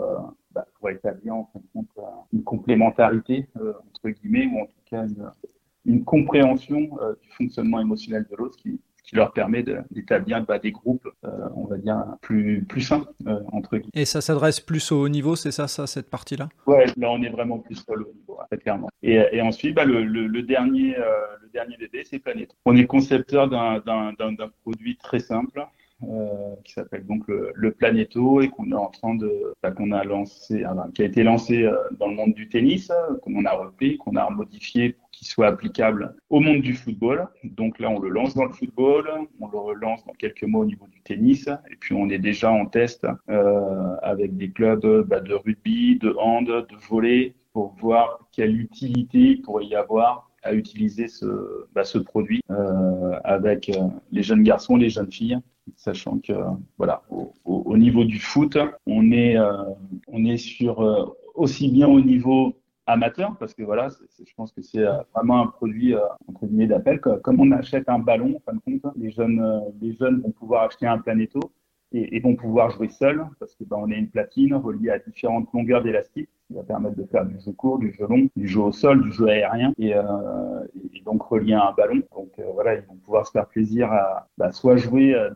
[0.53, 5.07] bah, pour établir en fin de compte une complémentarité entre guillemets ou en tout cas
[5.07, 5.31] une,
[5.87, 6.81] une compréhension
[7.23, 8.81] du fonctionnement émotionnel de l'autre qui,
[9.11, 13.41] qui leur permet d'établir bah, des groupes, euh, on va dire, plus, plus sains, euh,
[13.51, 13.91] entre guillemets.
[13.95, 16.49] Et ça s'adresse plus au haut niveau, c'est ça, ça, cette partie-là?
[16.67, 18.89] Ouais, là, on est vraiment plus sur le haut niveau, très clairement.
[19.03, 21.03] Et, et ensuite, bah, le, le, le, dernier, euh,
[21.43, 22.53] le dernier bébé, c'est Planète.
[22.65, 25.67] On est concepteur d'un produit très simple,
[26.03, 29.93] euh, qui s'appelle donc le, le, Planeto et qu'on est en train de, bah, qu'on
[29.93, 32.91] a lancé, enfin, qui a été lancé euh, dans le monde du tennis,
[33.23, 37.29] qu'on a repris, qu'on a modifié pour qu'il soit applicable au monde du football.
[37.45, 39.09] Donc là, on le lance dans le football,
[39.41, 42.51] on le relance dans quelques mois au niveau du tennis, et puis on est déjà
[42.51, 48.29] en test euh, avec des clubs bah, de rugby, de hand, de volley, pour voir
[48.33, 51.27] quelle utilité il pourrait y avoir à utiliser ce,
[51.75, 53.71] bah, ce produit euh, avec
[54.13, 55.39] les jeunes garçons, les jeunes filles
[55.77, 56.33] sachant que
[56.79, 58.57] voilà, au, au, niveau du foot,
[58.87, 62.55] on est, euh, sur euh, aussi bien au niveau
[62.87, 65.95] amateur, parce que voilà, je pense que c'est euh, vraiment un produit
[66.67, 67.01] d'appel.
[67.01, 70.65] Comme on achète un ballon, en fin de compte, les jeunes, les jeunes vont pouvoir
[70.65, 71.41] acheter un planéto
[71.93, 76.29] et, vont pouvoir jouer seuls, parce que ben, une platine reliée à différentes longueurs d'élastique
[76.51, 79.03] qui va permettre de faire du jeu court, du jeu long, du jeu au sol,
[79.03, 80.03] du jeu aérien et, euh,
[81.05, 82.03] donc relié à un ballon.
[82.13, 85.31] Donc euh, voilà, ils vont pouvoir se faire plaisir à bah, soit jouer euh,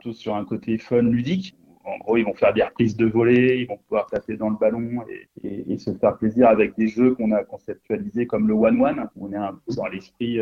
[0.00, 1.56] tout sur un côté fun, ludique.
[1.84, 4.56] En gros, ils vont faire des reprises de volée, ils vont pouvoir taper dans le
[4.56, 5.02] ballon
[5.42, 9.08] et, se faire plaisir avec des jeux qu'on a conceptualisés comme le one-one.
[9.16, 10.38] On est un peu dans l'esprit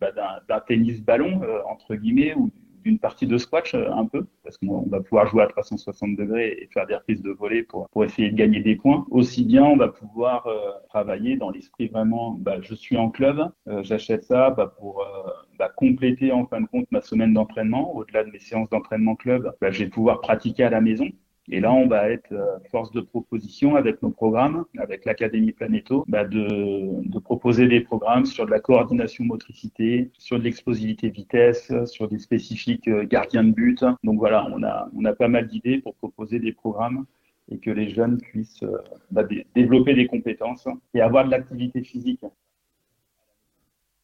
[0.00, 0.12] bah,
[0.48, 2.50] d'un tennis ballon, entre guillemets, ou
[2.84, 6.58] d'une partie de squash euh, un peu, parce qu'on va pouvoir jouer à 360 degrés
[6.60, 9.06] et faire des reprises de volée pour, pour essayer de gagner des points.
[9.10, 13.50] Aussi bien, on va pouvoir euh, travailler dans l'esprit vraiment, bah, je suis en club,
[13.68, 17.94] euh, j'achète ça bah, pour euh, bah, compléter en fin de compte ma semaine d'entraînement.
[17.94, 21.06] Au-delà de mes séances d'entraînement club, bah, je vais pouvoir pratiquer à la maison.
[21.52, 26.04] Et là, on va être euh, force de proposition avec nos programmes, avec l'Académie Planéto,
[26.06, 32.08] bah de, proposer des programmes sur de la coordination motricité, sur de l'explosivité vitesse, sur
[32.08, 33.84] des spécifiques euh, gardiens de but.
[34.04, 37.04] Donc voilà, on a, on a pas mal d'idées pour proposer des programmes
[37.50, 38.78] et que les jeunes puissent euh,
[39.10, 39.24] bah,
[39.54, 42.24] développer des compétences et avoir de l'activité physique.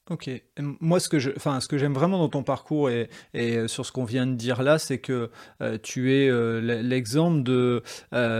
[0.08, 0.30] Ok.
[0.60, 3.84] Moi, ce que je, enfin, ce que j'aime vraiment dans ton parcours et, euh, sur
[3.84, 5.30] ce qu'on vient de dire là, c'est que
[5.60, 7.82] euh, tu es euh, l'exemple de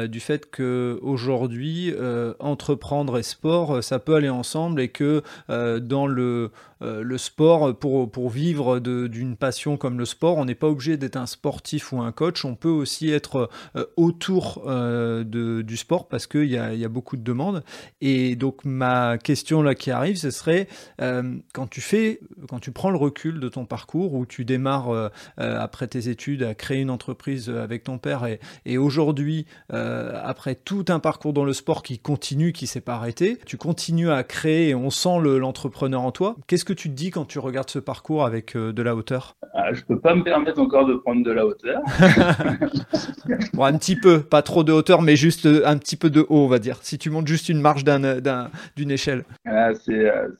[0.07, 1.93] du fait que aujourd'hui,
[2.39, 6.51] entreprendre et sport, ça peut aller ensemble et que dans le
[6.81, 11.17] le sport, pour, pour vivre d'une passion comme le sport, on n'est pas obligé d'être
[11.17, 13.49] un sportif ou un coach, on peut aussi être
[13.97, 17.63] autour de, du sport parce qu'il y a, y a beaucoup de demandes.
[18.01, 20.69] Et donc ma question là qui arrive, ce serait
[20.99, 25.87] quand tu fais, quand tu prends le recul de ton parcours, où tu démarres après
[25.89, 30.99] tes études à créer une entreprise avec ton père et, et aujourd'hui, après tout un
[30.99, 34.75] parcours dans le sport qui continue, qui s'est pas arrêté, tu continues à créer et
[34.75, 36.37] on sent l'entrepreneur en toi.
[36.47, 39.37] Qu'est-ce que tu te dis quand tu regardes ce parcours avec euh, de la hauteur?
[39.55, 41.81] Ah, Je peux pas me permettre encore de prendre de la hauteur.
[43.55, 46.21] bon, un petit peu, pas trop de hauteur, mais juste euh, un petit peu de
[46.21, 46.79] haut, on va dire.
[46.83, 49.25] Si tu montes juste une marche d'une échelle.
[49.47, 49.75] Ah, euh,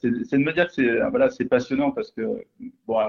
[0.01, 2.21] c'est de me dire que c'est voilà, passionnant parce que
[2.87, 2.99] bon,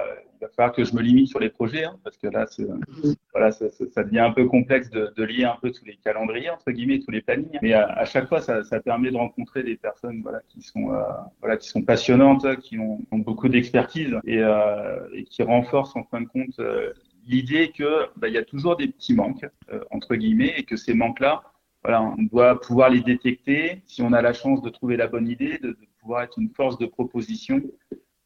[0.41, 4.05] il va falloir que je me limite sur les projets, hein, parce que là, ça,
[4.05, 7.22] devient un peu complexe de, lier un peu tous les calendriers, entre guillemets, tous les
[7.22, 7.59] plannings.
[7.61, 11.68] Mais à, chaque fois, ça, permet de rencontrer des personnes voilà, qui, sont, euh, qui
[11.68, 16.59] sont passionnantes, qui ont, beaucoup d'expertise et, euh, et, qui renforcent en fin de compte
[16.61, 16.93] euh,
[17.26, 19.47] l'idée que bah, il y a toujours des petits manques,
[19.91, 21.43] entre guillemets, et que ces manques-là,
[21.84, 25.59] on doit pouvoir les détecter si on a la chance de trouver la bonne idée,
[25.59, 27.61] de pouvoir être une force de proposition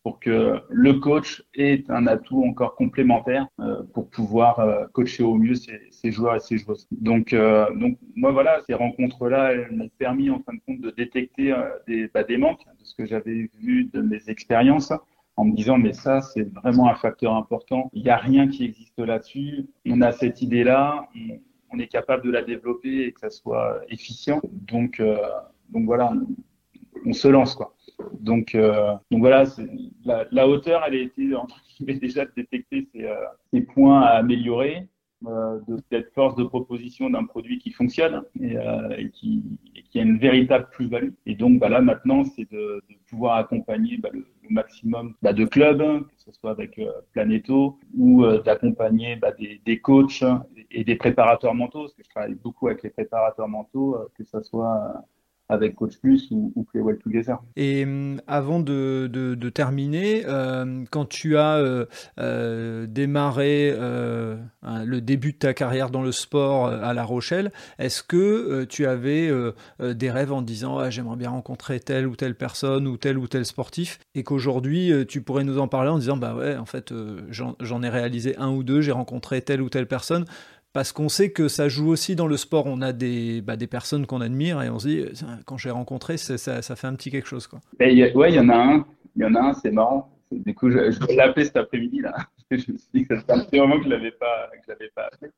[0.03, 5.37] pour que le coach ait un atout encore complémentaire euh, pour pouvoir euh, coacher au
[5.37, 6.89] mieux ses, ses, joueurs et ses joueuses.
[6.91, 11.55] Donc, euh, donc moi voilà, ces rencontres-là, m'ont permis en fin de compte de détecter
[11.87, 14.93] des, bah, des manques de ce que j'avais vu de mes expériences
[15.37, 17.89] en me disant mais ça c'est vraiment un facteur important.
[17.93, 19.67] Il n'y a rien qui existe là-dessus.
[19.87, 21.39] On a cette idée-là, on,
[21.73, 24.41] on, est capable de la développer et que ça soit efficient.
[24.51, 25.01] Donc
[25.71, 26.13] donc voilà,
[27.07, 27.75] on se lance quoi.
[28.21, 29.45] Donc, euh, donc voilà,
[30.05, 31.31] la, hauteur, elle a été
[31.81, 34.89] déjà de détecter ces, euh, points à améliorer,
[35.27, 39.45] euh, de cette force de proposition d'un produit qui fonctionne et, euh, qui,
[39.95, 41.11] a une véritable plus-value.
[41.27, 45.79] Et donc bah là maintenant, c'est de, pouvoir accompagner bah, le, maximum bah, de clubs,
[45.79, 46.81] que ce soit avec
[47.13, 50.25] Planeto, ou d'accompagner des, des, coachs
[50.71, 54.43] et des préparateurs mentaux, parce que je travaille beaucoup avec les préparateurs mentaux, que ce
[54.43, 55.05] soit
[55.49, 57.39] avec Coach Plus ou, ou Play Well Together.
[57.57, 59.09] Et euh, avant de,
[59.55, 61.87] terminer, euh, quand tu as euh,
[62.19, 68.65] euh démarré le début de ta carrière dans le sport à La Rochelle, est-ce que
[68.65, 69.31] tu avais
[69.81, 73.29] des rêves en disant ah, j'aimerais bien rencontrer telle ou telle personne ou tel ou
[73.29, 76.93] tel sportif et qu'aujourd'hui tu pourrais nous en parler en disant bah ouais en fait
[77.31, 80.25] j'en ai réalisé un ou deux, j'ai rencontré telle ou telle personne
[80.73, 82.67] parce qu'on sait que ça joue aussi dans le sport.
[82.67, 85.05] On a des, bah, des personnes qu'on admire et on se dit,
[85.45, 87.47] quand j'ai rencontré, ça, fait un petit quelque chose.
[87.47, 87.61] Quoi.
[87.81, 90.09] Ouais, il y en a un, il y en a un, c'est marrant.
[90.31, 92.15] Du coup, je, vais l'appeler cet après-midi là.
[92.51, 94.61] je me suis dit que ça fait un petit moment que je l'avais pas, que
[94.67, 95.31] je l'avais pas appelé.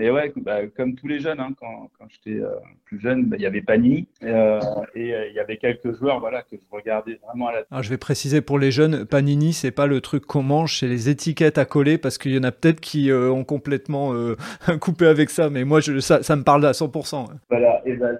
[0.00, 2.54] Mais ouais, bah, comme tous les jeunes, hein, quand, quand j'étais euh,
[2.86, 4.58] plus jeune, bah, il y avait Pani euh,
[4.94, 7.82] et euh, il y avait quelques joueurs voilà, que je regardais vraiment à la Alors,
[7.82, 11.10] Je vais préciser pour les jeunes, Panini, c'est pas le truc qu'on mange, c'est les
[11.10, 14.14] étiquettes à coller parce qu'il y en a peut-être qui ont complètement
[14.80, 17.26] coupé avec ça, mais moi je, ça, ça me parle à 100%.
[17.50, 18.12] Voilà, et bah,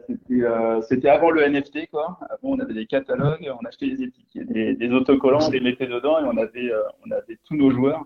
[0.83, 2.19] c'était avant le NFT, quoi.
[2.29, 5.87] Avant, on avait des catalogues, on achetait des étiquettes, des, des autocollants, on les mettait
[5.87, 6.71] dedans et on avait,
[7.07, 8.05] on avait tous nos joueurs.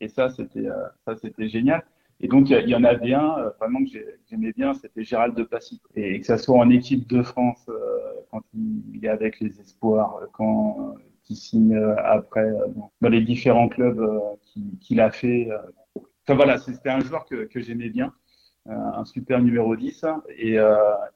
[0.00, 0.68] Et ça, c'était
[1.04, 1.82] ça, c'était génial.
[2.22, 3.90] Et donc, il y, en avait un euh, vraiment que
[4.28, 5.80] j'aimais bien, c'était Gérald de Passy.
[5.94, 7.98] Et que ça soit en équipe de France, euh,
[8.30, 10.96] quand il est avec les espoirs, euh, quand
[11.30, 12.50] il signe après
[13.00, 14.20] dans les différents clubs
[14.80, 15.48] qu'il a fait.
[15.94, 18.12] Enfin voilà, c'était un joueur que, que j'aimais bien,
[18.66, 20.06] un super numéro 10.
[20.30, 20.56] Et,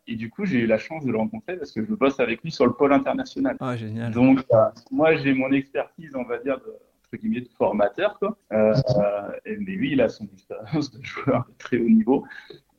[0.07, 2.45] et du coup, j'ai eu la chance de le rencontrer parce que je bosse avec
[2.45, 3.57] lui sur le pôle international.
[3.59, 4.13] Ah, génial.
[4.13, 4.45] Donc,
[4.93, 6.73] moi, j'ai mon expertise, on va dire, de,
[7.17, 8.37] guillemets de formateur quoi.
[8.53, 8.75] Euh,
[9.47, 12.25] mais lui il a son expérience de joueur de très haut niveau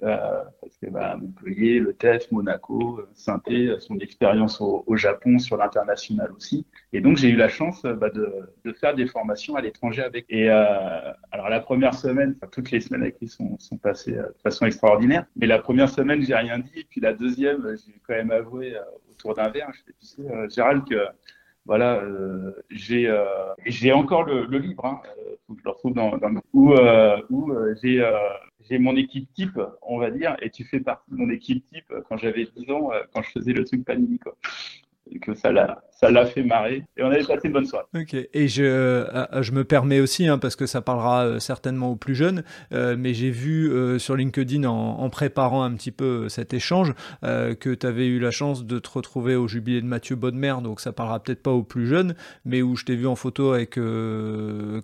[0.03, 3.41] euh, parce que bah, Montpellier, le TEF, Monaco, saint
[3.79, 6.65] son expérience au, au, Japon sur l'international aussi.
[6.91, 8.29] Et donc j'ai eu la chance bah, de,
[8.65, 10.25] de, faire des formations à l'étranger avec.
[10.29, 14.11] Et euh, alors la première semaine, enfin, toutes les semaines avec lui sont, sont passées
[14.11, 15.25] de façon extraordinaire.
[15.37, 18.75] Mais la première semaine j'ai rien dit, et puis la deuxième j'ai quand même avoué
[19.09, 21.07] autour d'un verre, je sais, tu sais, Gérald que
[21.65, 23.25] voilà, euh, j'ai euh,
[23.65, 26.73] j'ai encore le, le livre, hein, euh, faut que je le retrouve dans, dans où,
[26.73, 28.11] euh, où euh, j'ai euh,
[28.69, 31.91] j'ai mon équipe type, on va dire, et tu fais partie de mon équipe type
[32.07, 34.35] quand j'avais 10 ans, quand je faisais le truc Panini, quoi
[35.21, 37.85] que ça l'a ça l'a fait marrer et on avait passé une bonne soirée.
[37.95, 41.91] Ok et je euh, je me permets aussi hein, parce que ça parlera euh, certainement
[41.91, 42.43] aux plus jeunes
[42.73, 46.93] euh, mais j'ai vu euh, sur LinkedIn en, en, préparant un petit peu cet échange
[47.23, 50.55] euh, que tu avais eu la chance de te retrouver au jubilé de Mathieu Bodmer
[50.61, 53.53] donc ça parlera peut-être pas aux plus jeunes mais où je t'ai vu en photo
[53.53, 53.79] avec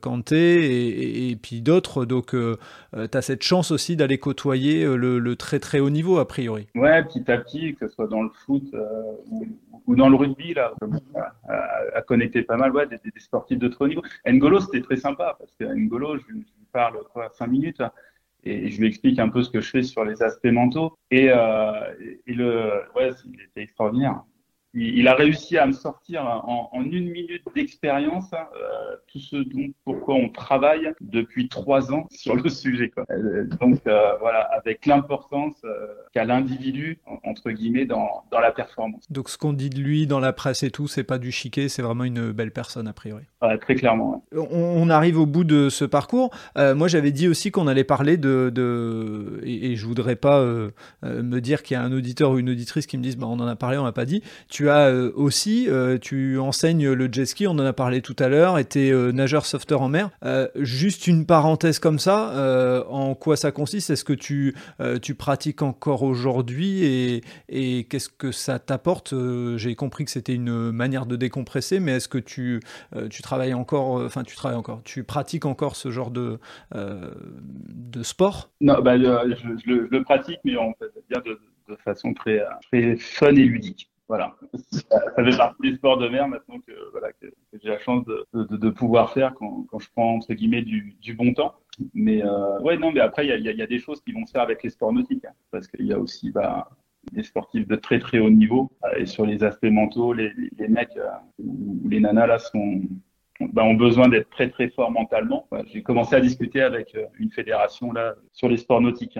[0.01, 5.19] Kanté et, et, et, puis d'autres donc tu as cette chance aussi d'aller côtoyer le,
[5.19, 6.67] le, très très haut niveau a priori.
[6.75, 8.63] Ouais petit à petit que ce soit dans le foot
[9.29, 9.45] ou
[9.87, 10.73] ou dans le rugby, là,
[11.93, 14.03] à, connecter pas mal ouais, des, sportifs de trop haut niveau.
[14.25, 17.81] N'Golo, c'était très sympa parce que N'Golo, je, lui parle quoi, cinq minutes
[18.43, 20.97] et je lui explique un peu ce que je fais sur les aspects mentaux.
[21.11, 21.93] Et, euh,
[22.25, 24.23] et le, ouais, il était extraordinaire
[24.73, 30.15] il, a réussi à me sortir en, une minute d'expérience euh, tout ce dont pourquoi
[30.15, 32.89] on travaille depuis trois ans sur le sujet.
[32.89, 33.05] Quoi.
[33.11, 39.03] Euh, donc euh, voilà, avec l'importance euh, qu'a l'individu entre guillemets dans, dans la performance.
[39.09, 41.69] Donc ce qu'on dit de lui dans la presse et tout, c'est pas du chiquet,
[41.69, 43.23] c'est vraiment une belle personne a priori.
[43.41, 44.23] Ouais, très clairement.
[44.35, 46.31] On, on, arrive au bout de ce parcours.
[46.55, 50.43] moi j'avais dit aussi qu'on allait parler de, de et, et, je voudrais pas
[51.03, 53.39] me dire qu'il y a un auditeur ou une auditrice qui me disent bah, on
[53.39, 54.21] en a parlé, on n'a pas dit.
[54.49, 58.03] Tu tu as euh, aussi, euh, tu enseignes le jet ski, on en a parlé
[58.03, 60.11] tout à l'heure, et tu es euh, nageur sauveteur en mer.
[60.55, 63.89] juste une parenthèse comme ça, en quoi ça consiste?
[63.89, 64.55] Est-ce que tu,
[65.01, 69.13] tu pratiques encore aujourd'hui et, qu'est-ce que ça t'apporte?
[69.57, 72.61] J'ai compris que c'était une manière de décompresser, mais est-ce que tu,
[73.09, 76.39] tu travailles encore, enfin tu travailles encore, tu pratiques encore ce genre de,
[76.73, 78.51] de sport?
[78.61, 79.07] Non, bah, je,
[79.65, 81.39] le, pratique, mais on peut dire de,
[81.69, 82.41] de façon très,
[82.71, 83.90] très fun et ludique.
[84.11, 84.35] Voilà,
[84.71, 89.13] ça fait partie du sport de mer maintenant que, voilà, j'ai la chance de, pouvoir
[89.13, 91.55] faire quand, quand je prends entre guillemets du, du bon temps.
[91.93, 94.25] Mais euh, ouais, non, mais après il y a, y a, des choses qui vont
[94.25, 96.67] se faire avec les sports nautiques, hein, parce qu'il y a aussi bah,
[97.13, 100.67] des sportifs de très très haut niveau euh, et sur les aspects mentaux, les, les,
[100.67, 101.07] mecs euh,
[101.39, 102.81] ou les nanas là sont
[103.39, 105.47] bah, ont besoin d'être très très forts mentalement.
[105.67, 109.19] J'ai commencé à discuter avec euh, une fédération là sur les sports nautiques.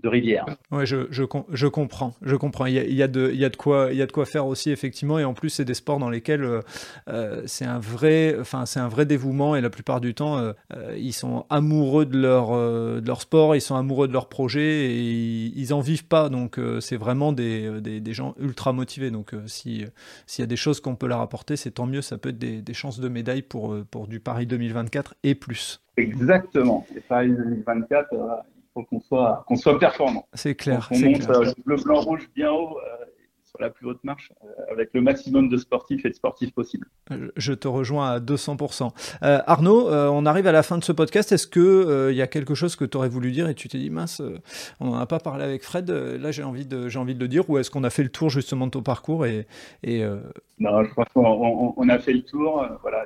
[0.00, 0.46] De rivière.
[0.70, 2.64] Ouais, je, je, je, comprends, je comprends.
[2.64, 4.06] Il y a, il y a, de, il y a de quoi, il y a
[4.06, 6.60] de quoi faire aussi effectivement, et en plus c'est des sports dans lesquels euh,
[7.08, 10.54] euh, c'est un vrai, enfin c'est un vrai dévouement, et la plupart du temps euh,
[10.96, 15.02] ils sont amoureux de leur, de leur sport, ils sont amoureux de leur projet, et
[15.02, 16.30] ils, en vivent pas.
[16.30, 19.10] Donc c'est vraiment des, des, des, gens ultra motivés.
[19.10, 19.84] Donc si
[20.26, 22.00] s'il y a des choses qu'on peut leur apporter, c'est tant mieux.
[22.00, 25.82] Ça peut être des, des chances de médaille pour pour du Paris 2024 et plus.
[25.98, 26.86] Exactement.
[26.96, 28.14] Et Paris 2024,
[28.72, 30.26] faut qu'on soit, qu'on soit performant.
[30.34, 30.88] C'est clair.
[30.90, 33.04] On monte euh, le blanc rouge bien haut euh,
[33.44, 36.86] sur la plus haute marche euh, avec le maximum de sportifs et de sportifs possibles.
[37.36, 38.90] Je te rejoins à 200%.
[39.20, 41.32] Arnaud, on arrive à la fin de ce podcast.
[41.32, 43.78] Est-ce qu'il il y a quelque chose que tu aurais voulu dire et tu t'es
[43.78, 44.22] dit, mince,
[44.80, 47.28] on n'en a pas parlé avec Fred, là j'ai envie, de, j'ai envie de le
[47.28, 49.46] dire, ou est-ce qu'on a fait le tour justement de ton parcours et,
[49.82, 50.02] et
[50.58, 52.66] Non, je crois qu'on on, a fait le tour.
[52.80, 53.04] voilà,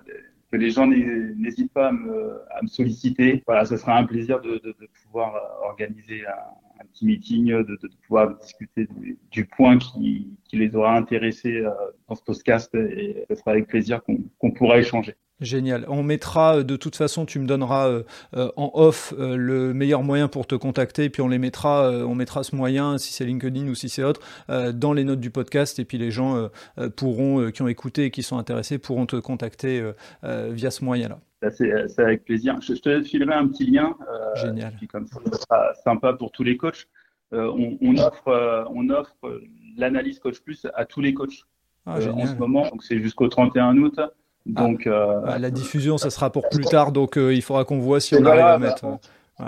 [0.50, 3.42] que les gens n'hésitent pas à me, à me, solliciter.
[3.46, 7.46] Voilà, ce sera un plaisir de, de, de pouvoir euh, organiser un, un, petit meeting,
[7.46, 8.88] de, pouvoir discuter
[9.30, 11.70] du, point qui, les aura intéressés euh,
[12.08, 15.14] dans ce podcast et ce sera avec plaisir qu'on qu pourra échanger.
[15.40, 15.84] Génial.
[15.88, 20.28] On mettra, euh, de toute façon, tu me donneras euh, en off le meilleur moyen
[20.28, 23.68] pour te contacter, et puis on les mettra, on mettra ce moyen, si c'est LinkedIn
[23.68, 26.48] ou si c'est autre, dans les notes du podcast, et puis les gens
[26.96, 29.82] pourront, qui ont écouté et qui sont intéressés, pourront te contacter
[30.22, 31.20] via ce moyen-là.
[31.50, 32.56] C'est avec plaisir.
[32.60, 33.94] Je, te filerai un petit lien.
[34.36, 34.74] Génial.
[34.76, 36.86] Puis comme ça, sera sympa pour tous les coachs.
[37.32, 39.40] On, on, offre, on offre
[39.76, 41.44] l'analyse Coach Plus à tous les coachs
[41.86, 42.68] ah, en ce moment.
[42.68, 44.00] Donc c'est jusqu'au 31 août.
[44.46, 47.78] Donc, euh, ah, la diffusion, ça sera pour plus tard, donc euh, il faudra qu'on
[47.78, 48.84] voit si on arrive à mettre.
[48.84, 48.98] On,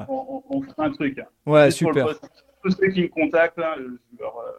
[0.09, 1.20] on, on, fera un truc.
[1.46, 2.09] Ouais, super.
[2.64, 4.51] tous ceux qui me contactent, hein, je, leur, euh,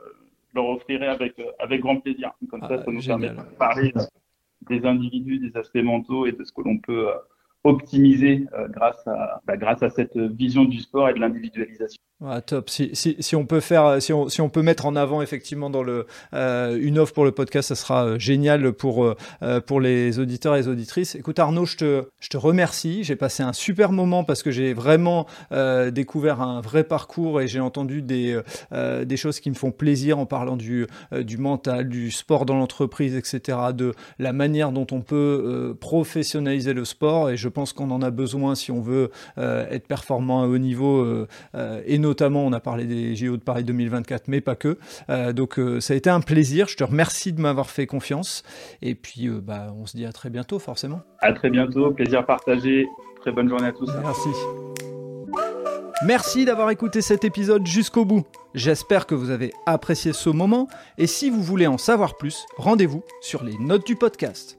[0.50, 2.32] je, leur, offrirai avec, avec grand plaisir.
[2.50, 3.36] Comme ça, ah, ça nous génial.
[3.36, 3.94] permet de parler
[4.68, 7.10] des individus, des aspects mentaux et de ce que l'on peut
[7.64, 12.00] optimiser grâce, à, bah, grâce à cette vision du sport et de l'individualisation.
[12.46, 12.70] Top.
[12.70, 15.70] Si, si, si, on peut faire, si on, si on peut mettre en avant effectivement
[15.70, 19.80] dans le euh, une offre pour le podcast, ça sera euh, génial pour euh, pour
[19.80, 21.16] les auditeurs et les auditrices.
[21.16, 23.06] Écoute Arnaud, je te je te remercie.
[23.06, 27.48] J'ai passé un super moment parce que j'ai vraiment euh, découvert un vrai parcours et
[27.48, 28.38] j'ai entendu des
[28.74, 32.58] euh, des choses qui me font plaisir en parlant du du mental, du sport dans
[32.58, 33.58] l'entreprise, etc.
[33.74, 38.12] De la manière dont on peut professionnaliser le sport et je pense qu'on en a
[38.12, 41.26] besoin si on veut être performant à haut niveau
[41.86, 44.78] et notamment, on a parlé des JO de Paris 2024, mais pas que.
[45.10, 46.68] Euh, donc, euh, ça a été un plaisir.
[46.68, 48.44] Je te remercie de m'avoir fait confiance.
[48.82, 51.02] Et puis, euh, bah, on se dit à très bientôt, forcément.
[51.20, 51.92] À très bientôt.
[51.92, 52.88] Plaisir partagé.
[53.22, 53.90] Très bonne journée à tous.
[54.02, 54.30] Merci.
[56.06, 58.26] Merci d'avoir écouté cet épisode jusqu'au bout.
[58.54, 63.04] J'espère que vous avez apprécié ce moment et si vous voulez en savoir plus, rendez-vous
[63.20, 64.59] sur les notes du podcast.